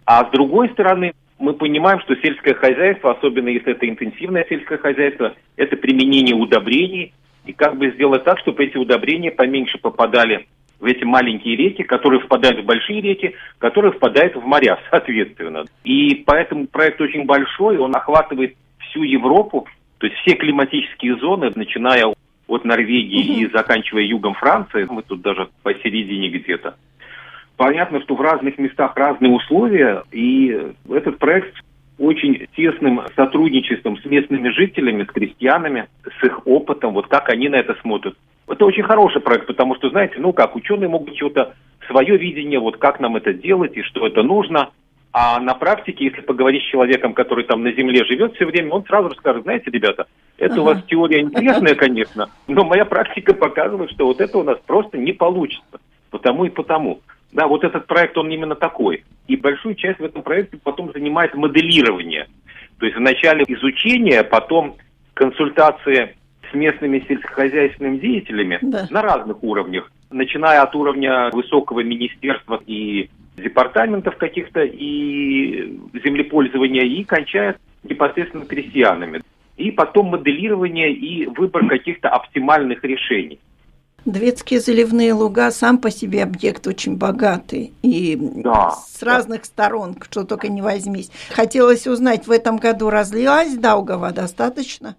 А 0.06 0.26
с 0.26 0.32
другой 0.32 0.70
стороны, 0.70 1.13
мы 1.38 1.54
понимаем, 1.54 2.00
что 2.02 2.16
сельское 2.16 2.54
хозяйство, 2.54 3.12
особенно 3.12 3.50
если 3.50 3.74
это 3.74 3.88
интенсивное 3.88 4.46
сельское 4.48 4.78
хозяйство, 4.78 5.34
это 5.58 5.76
применение 5.76 6.36
удобрений. 6.36 7.13
И 7.46 7.52
как 7.52 7.78
бы 7.78 7.92
сделать 7.92 8.24
так, 8.24 8.39
чтобы 8.39 8.63
эти 8.63 8.78
удобрения 8.78 9.30
поменьше 9.30 9.78
попадали 9.78 10.48
в 10.84 10.86
эти 10.86 11.06
маленькие 11.06 11.56
реки, 11.56 11.82
которые 11.84 12.19
впадают 12.19 12.60
в 12.60 12.65
большие 12.65 13.00
реки, 13.00 13.36
которые 13.58 13.93
впадают 13.93 14.36
в 14.36 14.46
моря, 14.46 14.78
соответственно. 14.91 15.63
И 15.86 16.24
поэтому 16.26 16.67
проект 16.67 17.00
очень 17.00 17.24
большой, 17.24 17.78
он 17.78 17.96
охватывает 17.96 18.56
всю 18.80 19.04
Европу, 19.04 19.65
то 20.00 20.08
есть 20.08 20.19
все 20.19 20.36
климатические 20.36 21.15
зоны, 21.15 21.52
начиная 21.56 22.13
от 22.48 22.65
Норвегии 22.65 23.24
угу. 23.24 23.39
и 23.39 23.54
заканчивая 23.54 24.04
югом 24.04 24.34
Франции, 24.34 24.86
мы 24.89 25.04
тут 25.04 25.22
даже 25.22 25.48
посередине 25.63 26.28
где-то. 26.30 26.76
Понятно, 27.56 28.02
что 28.02 28.15
в 28.15 28.22
разных 28.22 28.58
местах 28.58 28.91
разные 28.98 29.32
условия, 29.32 30.04
и 30.12 30.74
этот 30.89 31.17
проект 31.17 31.56
очень 31.98 32.48
тесным 32.58 33.02
сотрудничеством 33.15 33.98
с 34.00 34.06
местными 34.06 34.50
жителями, 34.50 35.04
с 35.04 35.08
крестьянами, 35.08 35.88
с 36.04 36.26
их 36.26 36.46
опытом, 36.46 36.93
вот 36.93 37.08
как 37.08 37.30
они 37.30 37.48
на 37.48 37.56
это 37.56 37.76
смотрят. 37.76 38.17
Это 38.48 38.66
очень 38.66 38.84
хороший 38.84 39.22
проект, 39.22 39.48
потому 39.48 39.76
что, 39.76 39.90
знаете, 39.90 40.16
ну 40.18 40.34
как, 40.34 40.56
ученые 40.56 40.90
могут 40.90 41.16
что-то, 41.16 41.54
свое 41.88 42.18
видение, 42.18 42.60
вот 42.60 42.78
как 42.78 43.00
нам 43.00 43.16
это 43.16 43.34
делать 43.34 43.76
и 43.76 43.82
что 43.82 44.08
это 44.08 44.24
нужно, 44.24 44.70
а 45.12 45.40
на 45.40 45.54
практике, 45.54 46.06
если 46.06 46.22
поговорить 46.22 46.64
с 46.64 46.72
человеком, 46.72 47.14
который 47.14 47.46
там 47.46 47.62
на 47.64 47.72
Земле 47.72 48.04
живет 48.06 48.36
все 48.36 48.46
время, 48.46 48.72
он 48.72 48.84
сразу 48.86 49.10
расскажет, 49.10 49.44
знаете, 49.44 49.70
ребята, 49.70 50.08
это 50.38 50.56
ага. 50.56 50.62
у 50.62 50.66
вас 50.66 50.84
теория 50.88 51.22
интересная, 51.22 51.76
конечно, 51.76 52.30
но 52.48 52.64
моя 52.64 52.84
практика 52.86 53.34
показывает, 53.34 53.92
что 53.92 54.08
вот 54.08 54.20
это 54.20 54.38
у 54.40 54.44
нас 54.44 54.58
просто 54.66 54.98
не 54.98 55.14
получится. 55.14 55.80
Потому 56.10 56.46
и 56.46 56.50
потому. 56.50 57.02
Да, 57.32 57.48
вот 57.48 57.64
этот 57.64 57.88
проект, 57.88 58.16
он 58.18 58.30
именно 58.30 58.54
такой. 58.54 59.04
И 59.28 59.36
большую 59.36 59.74
часть 59.74 60.00
в 60.00 60.04
этом 60.04 60.22
проекте 60.22 60.60
потом 60.64 60.92
занимает 60.94 61.34
моделирование. 61.34 62.28
То 62.80 62.86
есть 62.86 62.98
вначале 62.98 63.44
изучение, 63.48 64.24
потом 64.24 64.78
консультации 65.16 66.16
с 66.54 66.56
местными 66.56 67.04
сельскохозяйственными 67.08 67.98
деятелями 67.98 68.60
да. 68.62 68.88
на 68.89 69.02
разных 69.02 69.44
уровнях, 69.44 69.92
начиная 70.12 70.62
от 70.62 70.76
уровня 70.76 71.30
высокого 71.34 71.82
министерства 71.82 72.62
и 72.66 73.10
департаментов 73.36 74.16
каких-то 74.18 74.62
и 74.63 75.80
землепользования, 76.04 76.84
и 76.84 77.04
кончая 77.04 77.58
непосредственно 77.84 78.46
крестьянами. 78.46 79.22
И 79.58 79.72
потом 79.72 80.08
моделирование 80.08 80.94
и 80.94 81.26
выбор 81.28 81.68
каких-то 81.68 82.10
оптимальных 82.10 82.84
решений. 82.84 83.39
Дветские 84.06 84.60
заливные 84.60 85.13
луга 85.13 85.50
сам 85.52 85.78
по 85.78 85.89
себе 85.89 86.24
объект 86.24 86.68
очень 86.68 86.98
богатый 86.98 87.72
и 87.84 88.18
да, 88.20 88.72
с 88.72 89.02
разных 89.02 89.42
да. 89.42 89.46
сторон, 89.46 89.96
что 90.02 90.26
только 90.26 90.50
не 90.50 90.62
возьмись. 90.62 91.10
Хотелось 91.30 91.88
узнать, 91.88 92.28
в 92.28 92.32
этом 92.32 92.58
году 92.58 92.89
разлилась 92.89 93.56
Даугава 93.56 94.12
достаточно? 94.12 94.98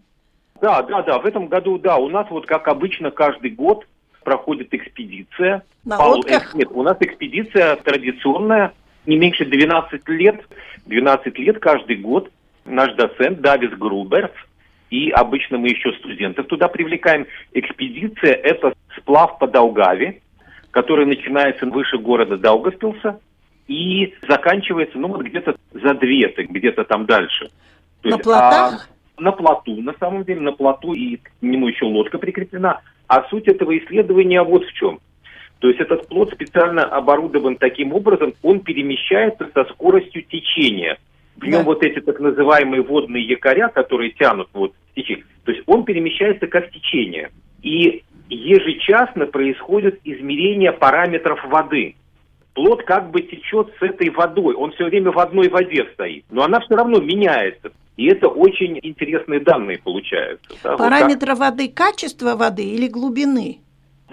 Да, 0.65 0.81
да, 0.81 1.03
да, 1.03 1.19
в 1.19 1.27
этом 1.27 1.49
году, 1.49 1.79
да, 1.79 1.99
у 1.99 2.09
нас 2.09 2.27
вот 2.31 2.47
как 2.47 2.69
обычно 2.69 3.11
каждый 3.11 3.51
год 3.51 3.87
проходит 4.23 4.73
экспедиция. 4.73 5.63
На 5.85 5.99
Пал... 5.99 6.15
лодках? 6.17 6.55
Нет, 6.55 6.69
у 6.71 6.83
нас 6.83 6.97
экспедиция 7.01 7.77
традиционная, 7.77 8.73
не 9.05 9.19
меньше 9.19 9.45
12 9.45 10.09
лет, 10.09 10.41
12 10.87 11.39
лет 11.39 11.59
каждый 11.59 11.97
год. 11.97 12.31
Наш 12.65 12.95
доцент 12.95 13.43
Давис 13.43 13.73
Груберс 13.73 14.33
и 14.89 15.11
обычно 15.11 15.59
мы 15.59 15.69
еще 15.69 15.93
студентов 15.99 16.47
туда 16.47 16.69
привлекаем. 16.69 17.27
Экспедиция– 17.53 18.33
это 18.43 18.73
сплав 18.97 19.39
по 19.39 19.47
Даугаве, 19.47 20.23
который 20.71 21.05
начинается 21.05 21.67
выше 21.67 21.99
города 21.99 22.39
Даугавпилса 22.39 23.21
и 23.69 24.15
заканчивается, 24.27 24.97
ну, 24.97 25.09
вот 25.09 25.21
где-то 25.21 25.57
за 25.75 25.93
две, 25.93 26.29
где-то 26.29 26.85
там 26.85 27.05
дальше. 27.05 27.51
То 28.01 28.09
на 28.09 28.15
есть, 28.15 28.25
плотах? 28.25 28.89
А, 28.89 28.94
на 29.19 29.33
плоту, 29.33 29.77
на 29.81 29.95
самом 30.01 30.25
деле, 30.25 30.41
на 30.41 30.53
плоту, 30.53 30.93
и 30.93 31.17
к 31.17 31.31
нему 31.41 31.69
еще 31.69 31.85
лодка 31.85 32.19
прикреплена. 32.19 32.81
А 33.07 33.25
суть 33.29 33.49
этого 33.49 33.77
исследования 33.77 34.43
вот 34.43 34.65
в 34.65 34.73
чем. 34.73 35.01
То 35.61 35.69
есть 35.69 35.81
этот 35.81 36.09
плот 36.09 36.33
специально 36.33 36.85
оборудован 36.85 37.57
таким 37.57 37.93
образом, 37.93 38.35
он 38.43 38.61
перемещается 38.61 39.49
со 39.55 39.65
скоростью 39.65 40.23
течения– 40.23 40.99
в 41.37 41.45
нем 41.45 41.61
да. 41.61 41.65
вот 41.65 41.83
эти 41.83 42.01
так 42.01 42.21
называемые 42.21 42.83
водные 42.83 43.25
якоря, 43.25 43.69
которые 43.69 44.13
тянут 44.13 44.49
вот 44.53 44.73
течение, 44.95 45.25
то 45.45 45.53
есть 45.53 45.65
он 45.67 45.85
перемещается 45.85 46.47
как 46.47 46.71
течение. 46.71 47.31
И 47.63 48.05
ежечасно 48.29 49.27
происходит 49.27 50.01
измерение 50.05 50.73
параметров 50.73 51.45
воды. 51.45 51.97
Плод 52.55 52.85
как 52.85 53.11
бы 53.11 53.23
течет 53.23 53.73
с 53.79 53.83
этой 53.83 54.11
водой, 54.11 54.55
он 54.55 54.73
все 54.73 54.85
время 54.85 55.11
в 55.11 55.19
одной 55.19 55.49
воде 55.49 55.89
стоит, 55.95 56.25
но 56.31 56.45
она 56.45 56.61
все 56.61 56.77
равно 56.77 57.01
меняется. 57.01 57.73
И 57.97 58.07
это 58.07 58.29
очень 58.29 58.79
интересные 58.83 59.41
данные 59.41 59.79
получаются. 59.79 60.51
Да? 60.63 60.77
Параметры 60.77 61.35
вот 61.35 61.39
воды, 61.39 61.69
качество 61.69 62.35
воды 62.35 62.65
или 62.65 62.89
глубины? 62.89 63.61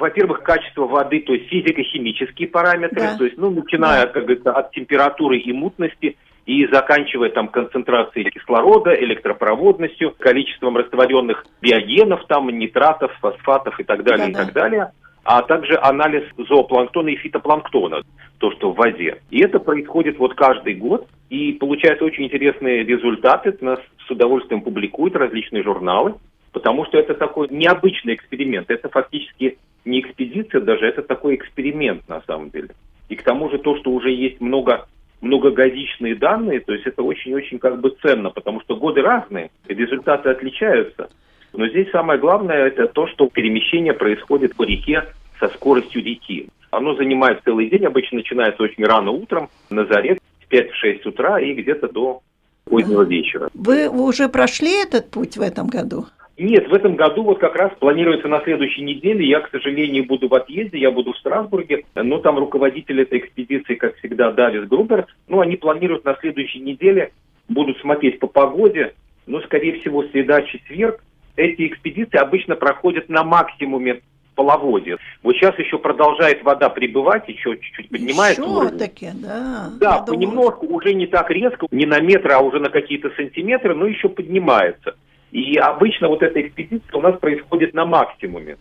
во-первых, 0.01 0.41
качество 0.41 0.87
воды, 0.87 1.19
то 1.19 1.33
есть 1.33 1.47
физико-химические 1.49 2.47
параметры, 2.47 3.01
да. 3.01 3.17
то 3.17 3.23
есть, 3.23 3.37
ну, 3.37 3.51
начиная, 3.51 4.07
да. 4.07 4.11
как 4.11 4.23
говорится, 4.23 4.51
от 4.51 4.71
температуры 4.71 5.37
и 5.37 5.53
мутности, 5.53 6.17
и 6.47 6.65
заканчивая 6.67 7.29
там 7.29 7.47
концентрацией 7.49 8.29
кислорода, 8.31 8.95
электропроводностью, 8.95 10.15
количеством 10.17 10.75
растворенных 10.77 11.45
биогенов, 11.61 12.25
там, 12.27 12.49
нитратов, 12.49 13.11
фосфатов 13.21 13.79
и 13.79 13.83
так 13.83 14.03
далее, 14.03 14.27
да, 14.27 14.31
и 14.31 14.45
так 14.45 14.53
далее 14.53 14.91
а 15.23 15.41
также 15.43 15.77
анализ 15.77 16.23
зоопланктона 16.37 17.09
и 17.09 17.15
фитопланктона, 17.15 18.03
то, 18.39 18.51
что 18.51 18.71
в 18.71 18.75
воде. 18.75 19.21
И 19.29 19.41
это 19.41 19.59
происходит 19.59 20.17
вот 20.17 20.33
каждый 20.35 20.75
год, 20.75 21.07
и 21.29 21.53
получаются 21.53 22.05
очень 22.05 22.25
интересные 22.25 22.83
результаты. 22.83 23.55
Нас 23.61 23.79
с 24.05 24.09
удовольствием 24.09 24.61
публикуют 24.61 25.15
различные 25.15 25.63
журналы, 25.63 26.15
потому 26.51 26.85
что 26.85 26.97
это 26.97 27.13
такой 27.13 27.47
необычный 27.49 28.15
эксперимент. 28.15 28.69
Это 28.69 28.89
фактически 28.89 29.57
не 29.85 29.99
экспедиция 30.01 30.61
даже, 30.61 30.85
это 30.85 31.01
такой 31.01 31.35
эксперимент 31.35 32.07
на 32.09 32.21
самом 32.21 32.49
деле. 32.49 32.69
И 33.09 33.15
к 33.15 33.23
тому 33.23 33.49
же 33.49 33.59
то, 33.59 33.77
что 33.77 33.91
уже 33.91 34.11
есть 34.11 34.41
много 34.41 34.87
многогодичные 35.21 36.15
данные, 36.15 36.61
то 36.61 36.73
есть 36.73 36.87
это 36.87 37.03
очень-очень 37.03 37.59
как 37.59 37.79
бы 37.79 37.95
ценно, 38.01 38.31
потому 38.31 38.59
что 38.61 38.75
годы 38.75 39.01
разные, 39.01 39.51
результаты 39.67 40.29
отличаются. 40.29 41.09
Но 41.53 41.67
здесь 41.67 41.89
самое 41.91 42.19
главное 42.19 42.67
это 42.67 42.87
то, 42.87 43.07
что 43.07 43.27
перемещение 43.27 43.93
происходит 43.93 44.55
по 44.55 44.63
реке 44.63 45.03
со 45.39 45.49
скоростью 45.49 46.03
реки. 46.03 46.47
Оно 46.69 46.95
занимает 46.95 47.41
целый 47.43 47.69
день, 47.69 47.85
обычно 47.85 48.17
начинается 48.17 48.63
очень 48.63 48.85
рано 48.85 49.11
утром, 49.11 49.49
на 49.69 49.85
заре, 49.85 50.17
в 50.39 50.53
5-6 50.53 51.07
утра 51.07 51.39
и 51.39 51.53
где-то 51.53 51.89
до 51.89 52.21
позднего 52.65 53.03
вечера. 53.03 53.49
Вы 53.53 53.89
уже 53.89 54.29
прошли 54.29 54.81
этот 54.81 55.11
путь 55.11 55.37
в 55.37 55.41
этом 55.41 55.67
году? 55.67 56.05
Нет, 56.37 56.69
в 56.69 56.73
этом 56.73 56.95
году 56.95 57.23
вот 57.23 57.39
как 57.39 57.55
раз 57.55 57.71
планируется 57.77 58.27
на 58.27 58.41
следующей 58.41 58.81
неделе. 58.81 59.27
Я, 59.27 59.41
к 59.41 59.51
сожалению, 59.51 60.05
буду 60.05 60.27
в 60.27 60.33
отъезде, 60.33 60.79
я 60.79 60.89
буду 60.89 61.11
в 61.11 61.17
Страсбурге, 61.17 61.83
но 61.93 62.17
там 62.19 62.39
руководитель 62.39 63.01
этой 63.01 63.19
экспедиции, 63.19 63.75
как 63.75 63.95
всегда, 63.97 64.31
Давис 64.31 64.67
Грубер, 64.67 65.05
ну, 65.27 65.41
они 65.41 65.57
планируют 65.57 66.05
на 66.05 66.15
следующей 66.15 66.59
неделе, 66.59 67.11
будут 67.47 67.77
смотреть 67.79 68.19
по 68.19 68.27
погоде, 68.27 68.93
но, 69.27 69.41
скорее 69.41 69.79
всего, 69.81 70.03
среда-четверг. 70.03 71.03
Эти 71.35 71.67
экспедиции 71.67 72.17
обычно 72.17 72.55
проходят 72.55 73.09
на 73.09 73.23
максимуме 73.23 74.01
половодья. 74.35 74.97
Вот 75.23 75.35
сейчас 75.35 75.57
еще 75.59 75.77
продолжает 75.77 76.43
вода 76.43 76.69
прибывать, 76.69 77.27
еще 77.27 77.57
чуть-чуть 77.57 77.89
поднимается 77.89 78.41
еще 78.41 78.51
уровень. 78.51 78.77
таки, 78.77 79.09
да. 79.13 79.69
Да, 79.79 79.99
понемножку, 79.99 80.67
уже 80.67 80.93
не 80.93 81.07
так 81.07 81.29
резко, 81.29 81.67
не 81.71 81.85
на 81.85 81.99
метр, 81.99 82.31
а 82.31 82.39
уже 82.39 82.59
на 82.59 82.69
какие-то 82.69 83.09
сантиметры, 83.15 83.75
но 83.75 83.85
еще 83.85 84.09
поднимается. 84.09 84.95
И 85.31 85.57
обычно 85.57 86.07
вот 86.07 86.23
эта 86.23 86.41
экспедиция 86.41 86.93
у 86.93 87.01
нас 87.01 87.17
происходит 87.19 87.73
на 87.73 87.85
максимуме. 87.85 88.57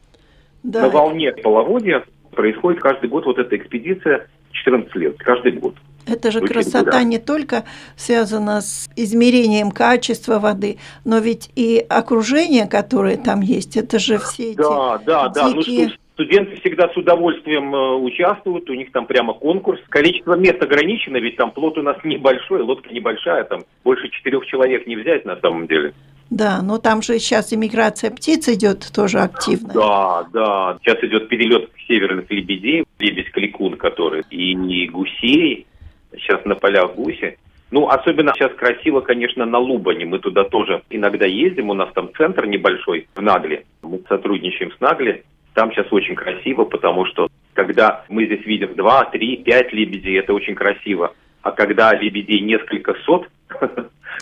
Да. 0.63 0.83
На 0.83 0.89
волне 0.91 1.33
половодья 1.33 2.05
происходит 2.31 2.81
каждый 2.81 3.09
год 3.09 3.25
вот 3.27 3.39
эта 3.39 3.57
экспедиция 3.57 4.29
14 4.53 4.95
лет, 4.97 5.19
каждый 5.19 5.53
год. 5.53 5.75
Это 6.07 6.31
же 6.31 6.41
красота 6.41 6.91
да. 6.91 7.03
не 7.03 7.19
только 7.19 7.65
связана 7.97 8.61
с 8.61 8.89
измерением 8.97 9.71
качества 9.71 10.39
воды, 10.39 10.79
но 11.05 11.19
ведь 11.19 11.51
и 11.57 11.85
окружение, 11.89 12.67
которое 12.67 13.17
там 13.17 13.41
есть, 13.41 13.77
это 13.77 13.99
же 13.99 14.19
все 14.19 14.53
эти 14.53 14.57
Да, 14.57 14.99
да, 14.99 15.29
да. 15.29 15.49
Ну, 15.49 15.63
что, 15.63 15.91
студенты 16.21 16.61
всегда 16.61 16.89
с 16.89 16.97
удовольствием 16.97 17.75
э, 17.75 17.95
участвуют, 17.97 18.69
у 18.69 18.75
них 18.75 18.93
там 18.93 19.07
прямо 19.07 19.33
конкурс. 19.33 19.81
Количество 19.89 20.35
мест 20.35 20.63
ограничено, 20.63 21.17
ведь 21.17 21.37
там 21.37 21.51
плот 21.51 21.79
у 21.79 21.83
нас 21.83 21.97
небольшой, 22.05 22.63
лодка 22.63 22.93
небольшая, 22.93 23.45
там 23.45 23.61
больше 23.85 24.09
четырех 24.11 24.45
человек 24.47 24.87
не 24.87 24.97
взять 24.97 25.25
на 25.25 25.37
самом 25.37 25.67
деле. 25.67 25.95
Да, 26.29 26.63
но 26.63 26.79
там 26.79 27.03
же 27.03 27.19
сейчас 27.19 27.53
иммиграция 27.53 28.11
птиц 28.11 28.49
идет 28.49 28.89
тоже 28.95 29.19
активно. 29.19 29.73
Да, 29.75 30.25
да. 30.33 30.79
Сейчас 30.81 31.03
идет 31.03 31.29
перелет 31.29 31.71
северных 31.89 32.31
лебедей, 32.31 32.85
лебедь-кликун, 33.01 33.77
который, 33.77 34.23
и 34.31 34.87
гусей. 34.89 35.67
Сейчас 36.13 36.45
на 36.45 36.55
полях 36.55 36.95
гуси. 36.95 37.39
Ну, 37.71 37.89
особенно 37.89 38.33
сейчас 38.35 38.53
красиво, 38.55 39.01
конечно, 39.01 39.47
на 39.47 39.59
Лубане. 39.59 40.05
Мы 40.05 40.19
туда 40.19 40.45
тоже 40.45 40.83
иногда 40.91 41.27
ездим. 41.27 41.71
У 41.71 41.75
нас 41.75 41.93
там 41.95 42.11
центр 42.17 42.47
небольшой 42.47 43.09
в 43.15 43.23
Нагле. 43.23 43.65
Мы 43.83 44.01
сотрудничаем 44.09 44.73
с 44.73 44.81
Нагли. 44.81 45.25
Там 45.55 45.73
сейчас 45.73 45.87
очень 45.93 46.15
красиво, 46.17 46.65
потому 46.65 47.07
что 47.07 47.29
когда 47.55 48.05
мы 48.09 48.27
здесь 48.27 48.45
видим 48.45 48.75
2, 48.75 49.05
3, 49.07 49.37
5 49.39 49.73
лебедей, 49.73 50.19
это 50.19 50.33
очень 50.33 50.55
красиво. 50.55 51.15
А 51.43 51.53
когда 51.53 51.95
лебедей 51.95 52.41
несколько 52.41 52.95
сот 53.05 53.29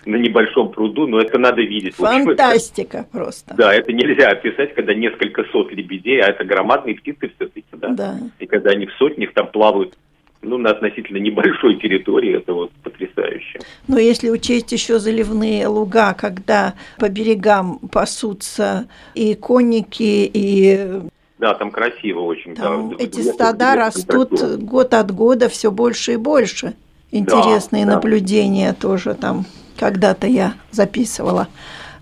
на 0.07 0.17
небольшом 0.17 0.71
пруду, 0.71 1.07
но 1.07 1.19
ну, 1.19 1.23
это 1.23 1.39
надо 1.39 1.63
видеть. 1.63 1.97
Фантастика 1.97 2.99
это, 2.99 3.09
просто. 3.11 3.55
Да, 3.55 3.75
это 3.75 3.93
нельзя 3.93 4.29
описать, 4.29 4.75
когда 4.75 4.95
несколько 4.95 5.45
сот 5.45 5.73
лебедей, 5.73 6.21
а 6.21 6.29
это 6.29 6.45
громадные 6.45 6.97
птицы 6.97 7.31
все-таки, 7.37 7.65
да? 7.73 7.89
Да. 7.89 8.19
И 8.39 8.47
когда 8.47 8.71
они 8.71 8.87
в 8.87 8.93
сотнях 8.95 9.33
там 9.33 9.49
плавают 9.49 9.97
ну, 10.43 10.59
на 10.59 10.71
относительно 10.71 11.19
небольшой 11.19 11.77
территории, 11.77 12.37
это 12.37 12.53
вот 12.53 12.71
потрясающе. 12.83 13.61
Но 13.87 13.99
если 13.99 14.31
учесть 14.31 14.73
еще 14.73 14.99
заливные 14.99 15.67
луга, 15.67 16.15
когда 16.15 16.75
по 16.99 17.09
берегам 17.09 17.79
пасутся 17.91 18.89
и 19.15 19.35
конники, 19.35 20.31
и 20.33 21.01
да, 21.39 21.55
там 21.55 21.71
красиво 21.71 22.21
очень. 22.21 22.55
Там 22.55 22.91
да, 22.91 22.97
эти 22.99 23.21
стада 23.21 23.77
растут 23.77 24.31
красиво. 24.31 24.57
год 24.57 24.95
от 24.95 25.11
года 25.13 25.49
все 25.49 25.71
больше 25.71 26.15
и 26.15 26.17
больше. 26.17 26.75
Интересные 27.11 27.87
да, 27.87 27.95
наблюдения 27.95 28.73
да. 28.73 28.89
тоже 28.89 29.15
там. 29.15 29.45
Когда-то 29.79 30.27
я 30.27 30.55
записывала 30.73 31.47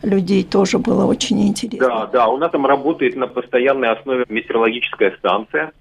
людей, 0.02 0.42
тоже 0.44 0.78
было 0.78 1.04
очень 1.04 1.46
интересно. 1.46 1.88
Да, 1.88 2.06
да, 2.06 2.28
у 2.28 2.38
нас 2.38 2.50
там 2.50 2.64
работает 2.64 3.16
на 3.16 3.26
постоянной 3.26 3.90
основе 3.90 4.24
метеорологическая 4.28 5.14
станция. 5.18 5.72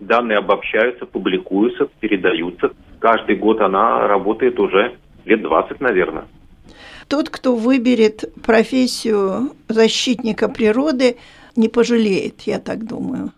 Данные 0.00 0.38
обобщаются, 0.38 1.06
публикуются, 1.06 1.88
передаются. 2.00 2.72
Каждый 3.00 3.36
год 3.36 3.60
она 3.60 4.06
работает 4.06 4.58
уже 4.60 4.96
лет 5.24 5.42
20, 5.42 5.80
наверное. 5.80 6.24
Тот, 7.08 7.30
кто 7.30 7.56
выберет 7.56 8.24
профессию 8.44 9.52
защитника 9.68 10.48
природы, 10.48 11.16
не 11.56 11.68
пожалеет, 11.68 12.42
я 12.42 12.58
так 12.58 12.86
думаю. 12.86 13.32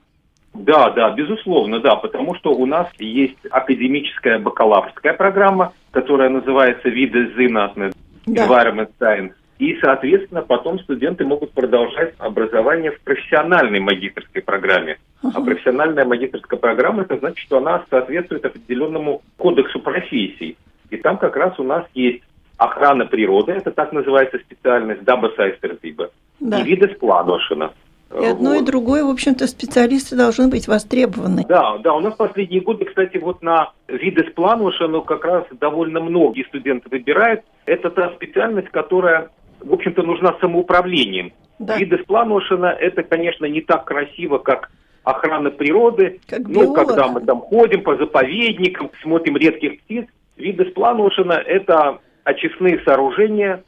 Да, 0.52 0.90
да, 0.90 1.10
безусловно, 1.10 1.80
да, 1.80 1.94
потому 1.96 2.34
что 2.34 2.50
у 2.50 2.66
нас 2.66 2.88
есть 2.98 3.38
академическая 3.50 4.38
бакалаврская 4.40 5.14
программа, 5.14 5.72
которая 5.92 6.28
называется 6.28 6.88
«Виды 6.88 7.30
да. 7.36 8.46
Environment 8.46 8.90
Science». 9.00 9.32
И, 9.60 9.76
соответственно, 9.78 10.40
потом 10.40 10.78
студенты 10.78 11.26
могут 11.26 11.52
продолжать 11.52 12.14
образование 12.16 12.92
в 12.92 13.00
профессиональной 13.02 13.78
магистрской 13.78 14.40
программе. 14.40 14.96
Uh-huh. 15.22 15.32
А 15.34 15.40
профессиональная 15.42 16.06
магистрская 16.06 16.58
программа, 16.58 17.02
это 17.02 17.18
значит, 17.18 17.40
что 17.40 17.58
она 17.58 17.84
соответствует 17.90 18.42
определенному 18.46 19.20
кодексу 19.36 19.78
профессий. 19.80 20.56
И 20.88 20.96
там 20.96 21.18
как 21.18 21.36
раз 21.36 21.58
у 21.58 21.62
нас 21.62 21.84
есть 21.92 22.22
охрана 22.56 23.04
природы, 23.04 23.52
это 23.52 23.70
так 23.70 23.92
называется 23.92 24.38
специальность, 24.38 25.04
даба 25.04 25.30
сайстерзиба, 25.36 26.10
да. 26.40 26.60
и 26.60 26.64
виды 26.64 26.88
спланошина. 26.94 27.72
И 28.18 28.24
одно, 28.24 28.50
вот. 28.50 28.62
и 28.62 28.64
другое, 28.64 29.04
в 29.04 29.10
общем-то, 29.10 29.46
специалисты 29.46 30.16
должны 30.16 30.48
быть 30.48 30.66
востребованы. 30.66 31.44
Да, 31.48 31.78
да, 31.78 31.94
у 31.94 32.00
нас 32.00 32.14
последние 32.14 32.60
годы, 32.60 32.84
кстати, 32.84 33.18
вот 33.18 33.40
на 33.40 33.70
виды 33.86 34.26
сплануша, 34.30 34.88
ну, 34.88 35.02
как 35.02 35.24
раз 35.24 35.44
довольно 35.60 36.00
многие 36.00 36.44
студенты 36.48 36.88
выбирают. 36.90 37.42
Это 37.66 37.88
та 37.90 38.10
специальность, 38.14 38.68
которая, 38.70 39.30
в 39.60 39.72
общем-то, 39.72 40.02
нужна 40.02 40.36
самоуправлением. 40.40 41.32
Да. 41.58 41.76
Виды 41.76 41.98
спланушина– 42.02 42.66
это, 42.80 43.02
конечно, 43.02 43.44
не 43.46 43.60
так 43.60 43.84
красиво, 43.84 44.38
как 44.38 44.70
охрана 45.02 45.50
природы. 45.50 46.20
Как 46.26 46.40
ну, 46.46 46.72
когда 46.72 47.08
мы 47.08 47.20
там 47.20 47.40
ходим 47.40 47.82
по 47.82 47.96
заповедникам, 47.96 48.90
смотрим 49.02 49.36
редких 49.36 49.80
птиц. 49.82 50.06
Виды 50.36 50.64
спланушина– 50.70 51.32
это 51.46 51.98
очистные 52.24 52.80
сооружения, 52.84 53.62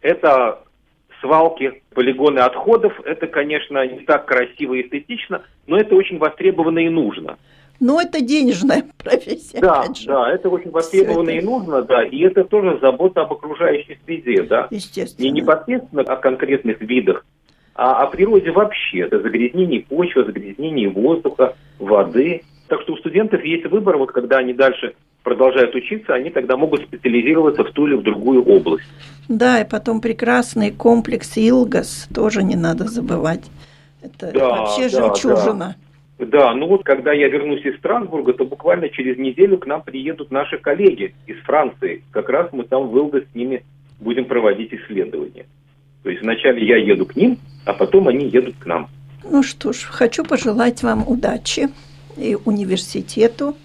это 0.00 0.60
свалки, 1.20 1.82
полигоны 1.94 2.40
отходов. 2.40 3.00
Это, 3.04 3.26
конечно, 3.26 3.86
не 3.86 4.00
так 4.00 4.26
красиво 4.26 4.74
и 4.74 4.82
эстетично, 4.82 5.42
но 5.66 5.78
это 5.78 5.94
очень 5.94 6.18
востребовано 6.18 6.80
и 6.80 6.88
нужно. 6.88 7.38
Но 7.80 8.00
это 8.00 8.20
денежная 8.20 8.84
профессия. 8.98 9.60
Да, 9.60 9.86
да, 10.06 10.32
это 10.32 10.48
очень 10.48 10.70
востребовано 10.70 11.30
и 11.30 11.40
нужно, 11.40 11.82
да, 11.82 12.04
и 12.04 12.18
это 12.20 12.44
тоже 12.44 12.78
забота 12.80 13.22
об 13.22 13.32
окружающей 13.32 13.98
среде, 14.04 14.42
да. 14.42 14.66
Естественно. 14.70 15.24
Не 15.24 15.30
непосредственно 15.30 16.02
о 16.02 16.16
конкретных 16.16 16.80
видах, 16.80 17.24
а 17.74 18.02
о 18.02 18.06
природе 18.08 18.50
вообще. 18.50 19.00
Это 19.00 19.20
загрязнение 19.20 19.82
почвы, 19.82 20.24
загрязнение 20.24 20.88
воздуха, 20.88 21.54
воды. 21.78 22.42
Так 22.66 22.82
что 22.82 22.94
у 22.94 22.96
студентов 22.96 23.42
есть 23.44 23.66
выбор, 23.66 23.96
вот 23.96 24.12
когда 24.12 24.38
они 24.38 24.52
дальше 24.52 24.94
продолжают 25.22 25.74
учиться, 25.74 26.14
они 26.14 26.30
тогда 26.30 26.56
могут 26.56 26.82
специализироваться 26.82 27.62
в 27.62 27.72
ту 27.72 27.86
или 27.86 27.94
в 27.94 28.02
другую 28.02 28.42
область. 28.44 28.88
Да, 29.28 29.60
и 29.60 29.68
потом 29.68 30.00
прекрасный 30.00 30.70
комплекс 30.70 31.36
Илгас 31.36 32.08
тоже 32.14 32.42
не 32.42 32.56
надо 32.56 32.84
забывать. 32.84 33.44
Это 34.02 34.32
да, 34.32 34.48
вообще 34.48 34.88
да, 34.88 34.88
жемчужина. 34.88 35.76
Да. 35.78 35.87
Да, 36.18 36.52
ну 36.52 36.66
вот 36.66 36.84
когда 36.84 37.12
я 37.12 37.28
вернусь 37.28 37.64
из 37.64 37.76
Страсбурга, 37.76 38.32
то 38.32 38.44
буквально 38.44 38.88
через 38.88 39.18
неделю 39.18 39.58
к 39.58 39.66
нам 39.66 39.82
приедут 39.82 40.30
наши 40.32 40.58
коллеги 40.58 41.14
из 41.26 41.36
Франции. 41.44 42.02
Как 42.10 42.28
раз 42.28 42.48
мы 42.52 42.64
там 42.64 42.88
в 42.88 42.96
Илгас 42.96 43.22
с 43.30 43.34
ними 43.34 43.64
будем 44.00 44.24
проводить 44.24 44.72
исследования. 44.72 45.46
То 46.02 46.10
есть 46.10 46.22
вначале 46.22 46.66
я 46.66 46.76
еду 46.76 47.06
к 47.06 47.14
ним, 47.14 47.38
а 47.64 47.72
потом 47.72 48.08
они 48.08 48.26
едут 48.26 48.56
к 48.58 48.66
нам. 48.66 48.88
Ну 49.22 49.42
что 49.42 49.72
ж, 49.72 49.84
хочу 49.84 50.24
пожелать 50.24 50.82
вам 50.82 51.06
удачи 51.06 51.68
и 52.16 52.36
университету, 52.44 53.56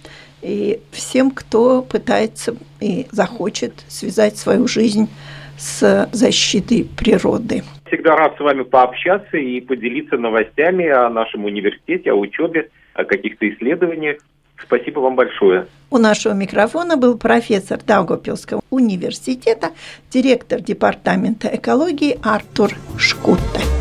и 0.41 0.79
всем, 0.91 1.31
кто 1.31 1.81
пытается 1.81 2.55
и 2.79 3.07
захочет 3.11 3.83
связать 3.87 4.37
свою 4.37 4.67
жизнь 4.67 5.09
с 5.63 6.09
защитой 6.11 6.85
природы. 6.97 7.63
Всегда 7.87 8.15
рад 8.15 8.35
с 8.37 8.39
вами 8.39 8.63
пообщаться 8.63 9.37
и 9.37 9.61
поделиться 9.61 10.17
новостями 10.17 10.87
о 10.87 11.09
нашем 11.09 11.45
университете, 11.45 12.11
о 12.11 12.15
учебе, 12.15 12.69
о 12.93 13.05
каких-то 13.05 13.49
исследованиях. 13.49 14.17
Спасибо 14.61 14.99
вам 14.99 15.15
большое. 15.15 15.67
У 15.89 15.97
нашего 15.97 16.33
микрофона 16.33 16.97
был 16.97 17.17
профессор 17.17 17.79
Даугавпилского 17.85 18.61
университета, 18.69 19.69
директор 20.11 20.59
департамента 20.59 21.49
экологии 21.53 22.19
Артур 22.23 22.71
Шкутте. 22.97 23.72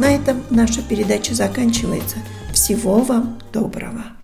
На 0.00 0.14
этом 0.14 0.42
наша 0.48 0.80
передача 0.80 1.34
заканчивается. 1.34 2.16
Всего 2.54 3.00
вам 3.02 3.38
доброго! 3.52 4.16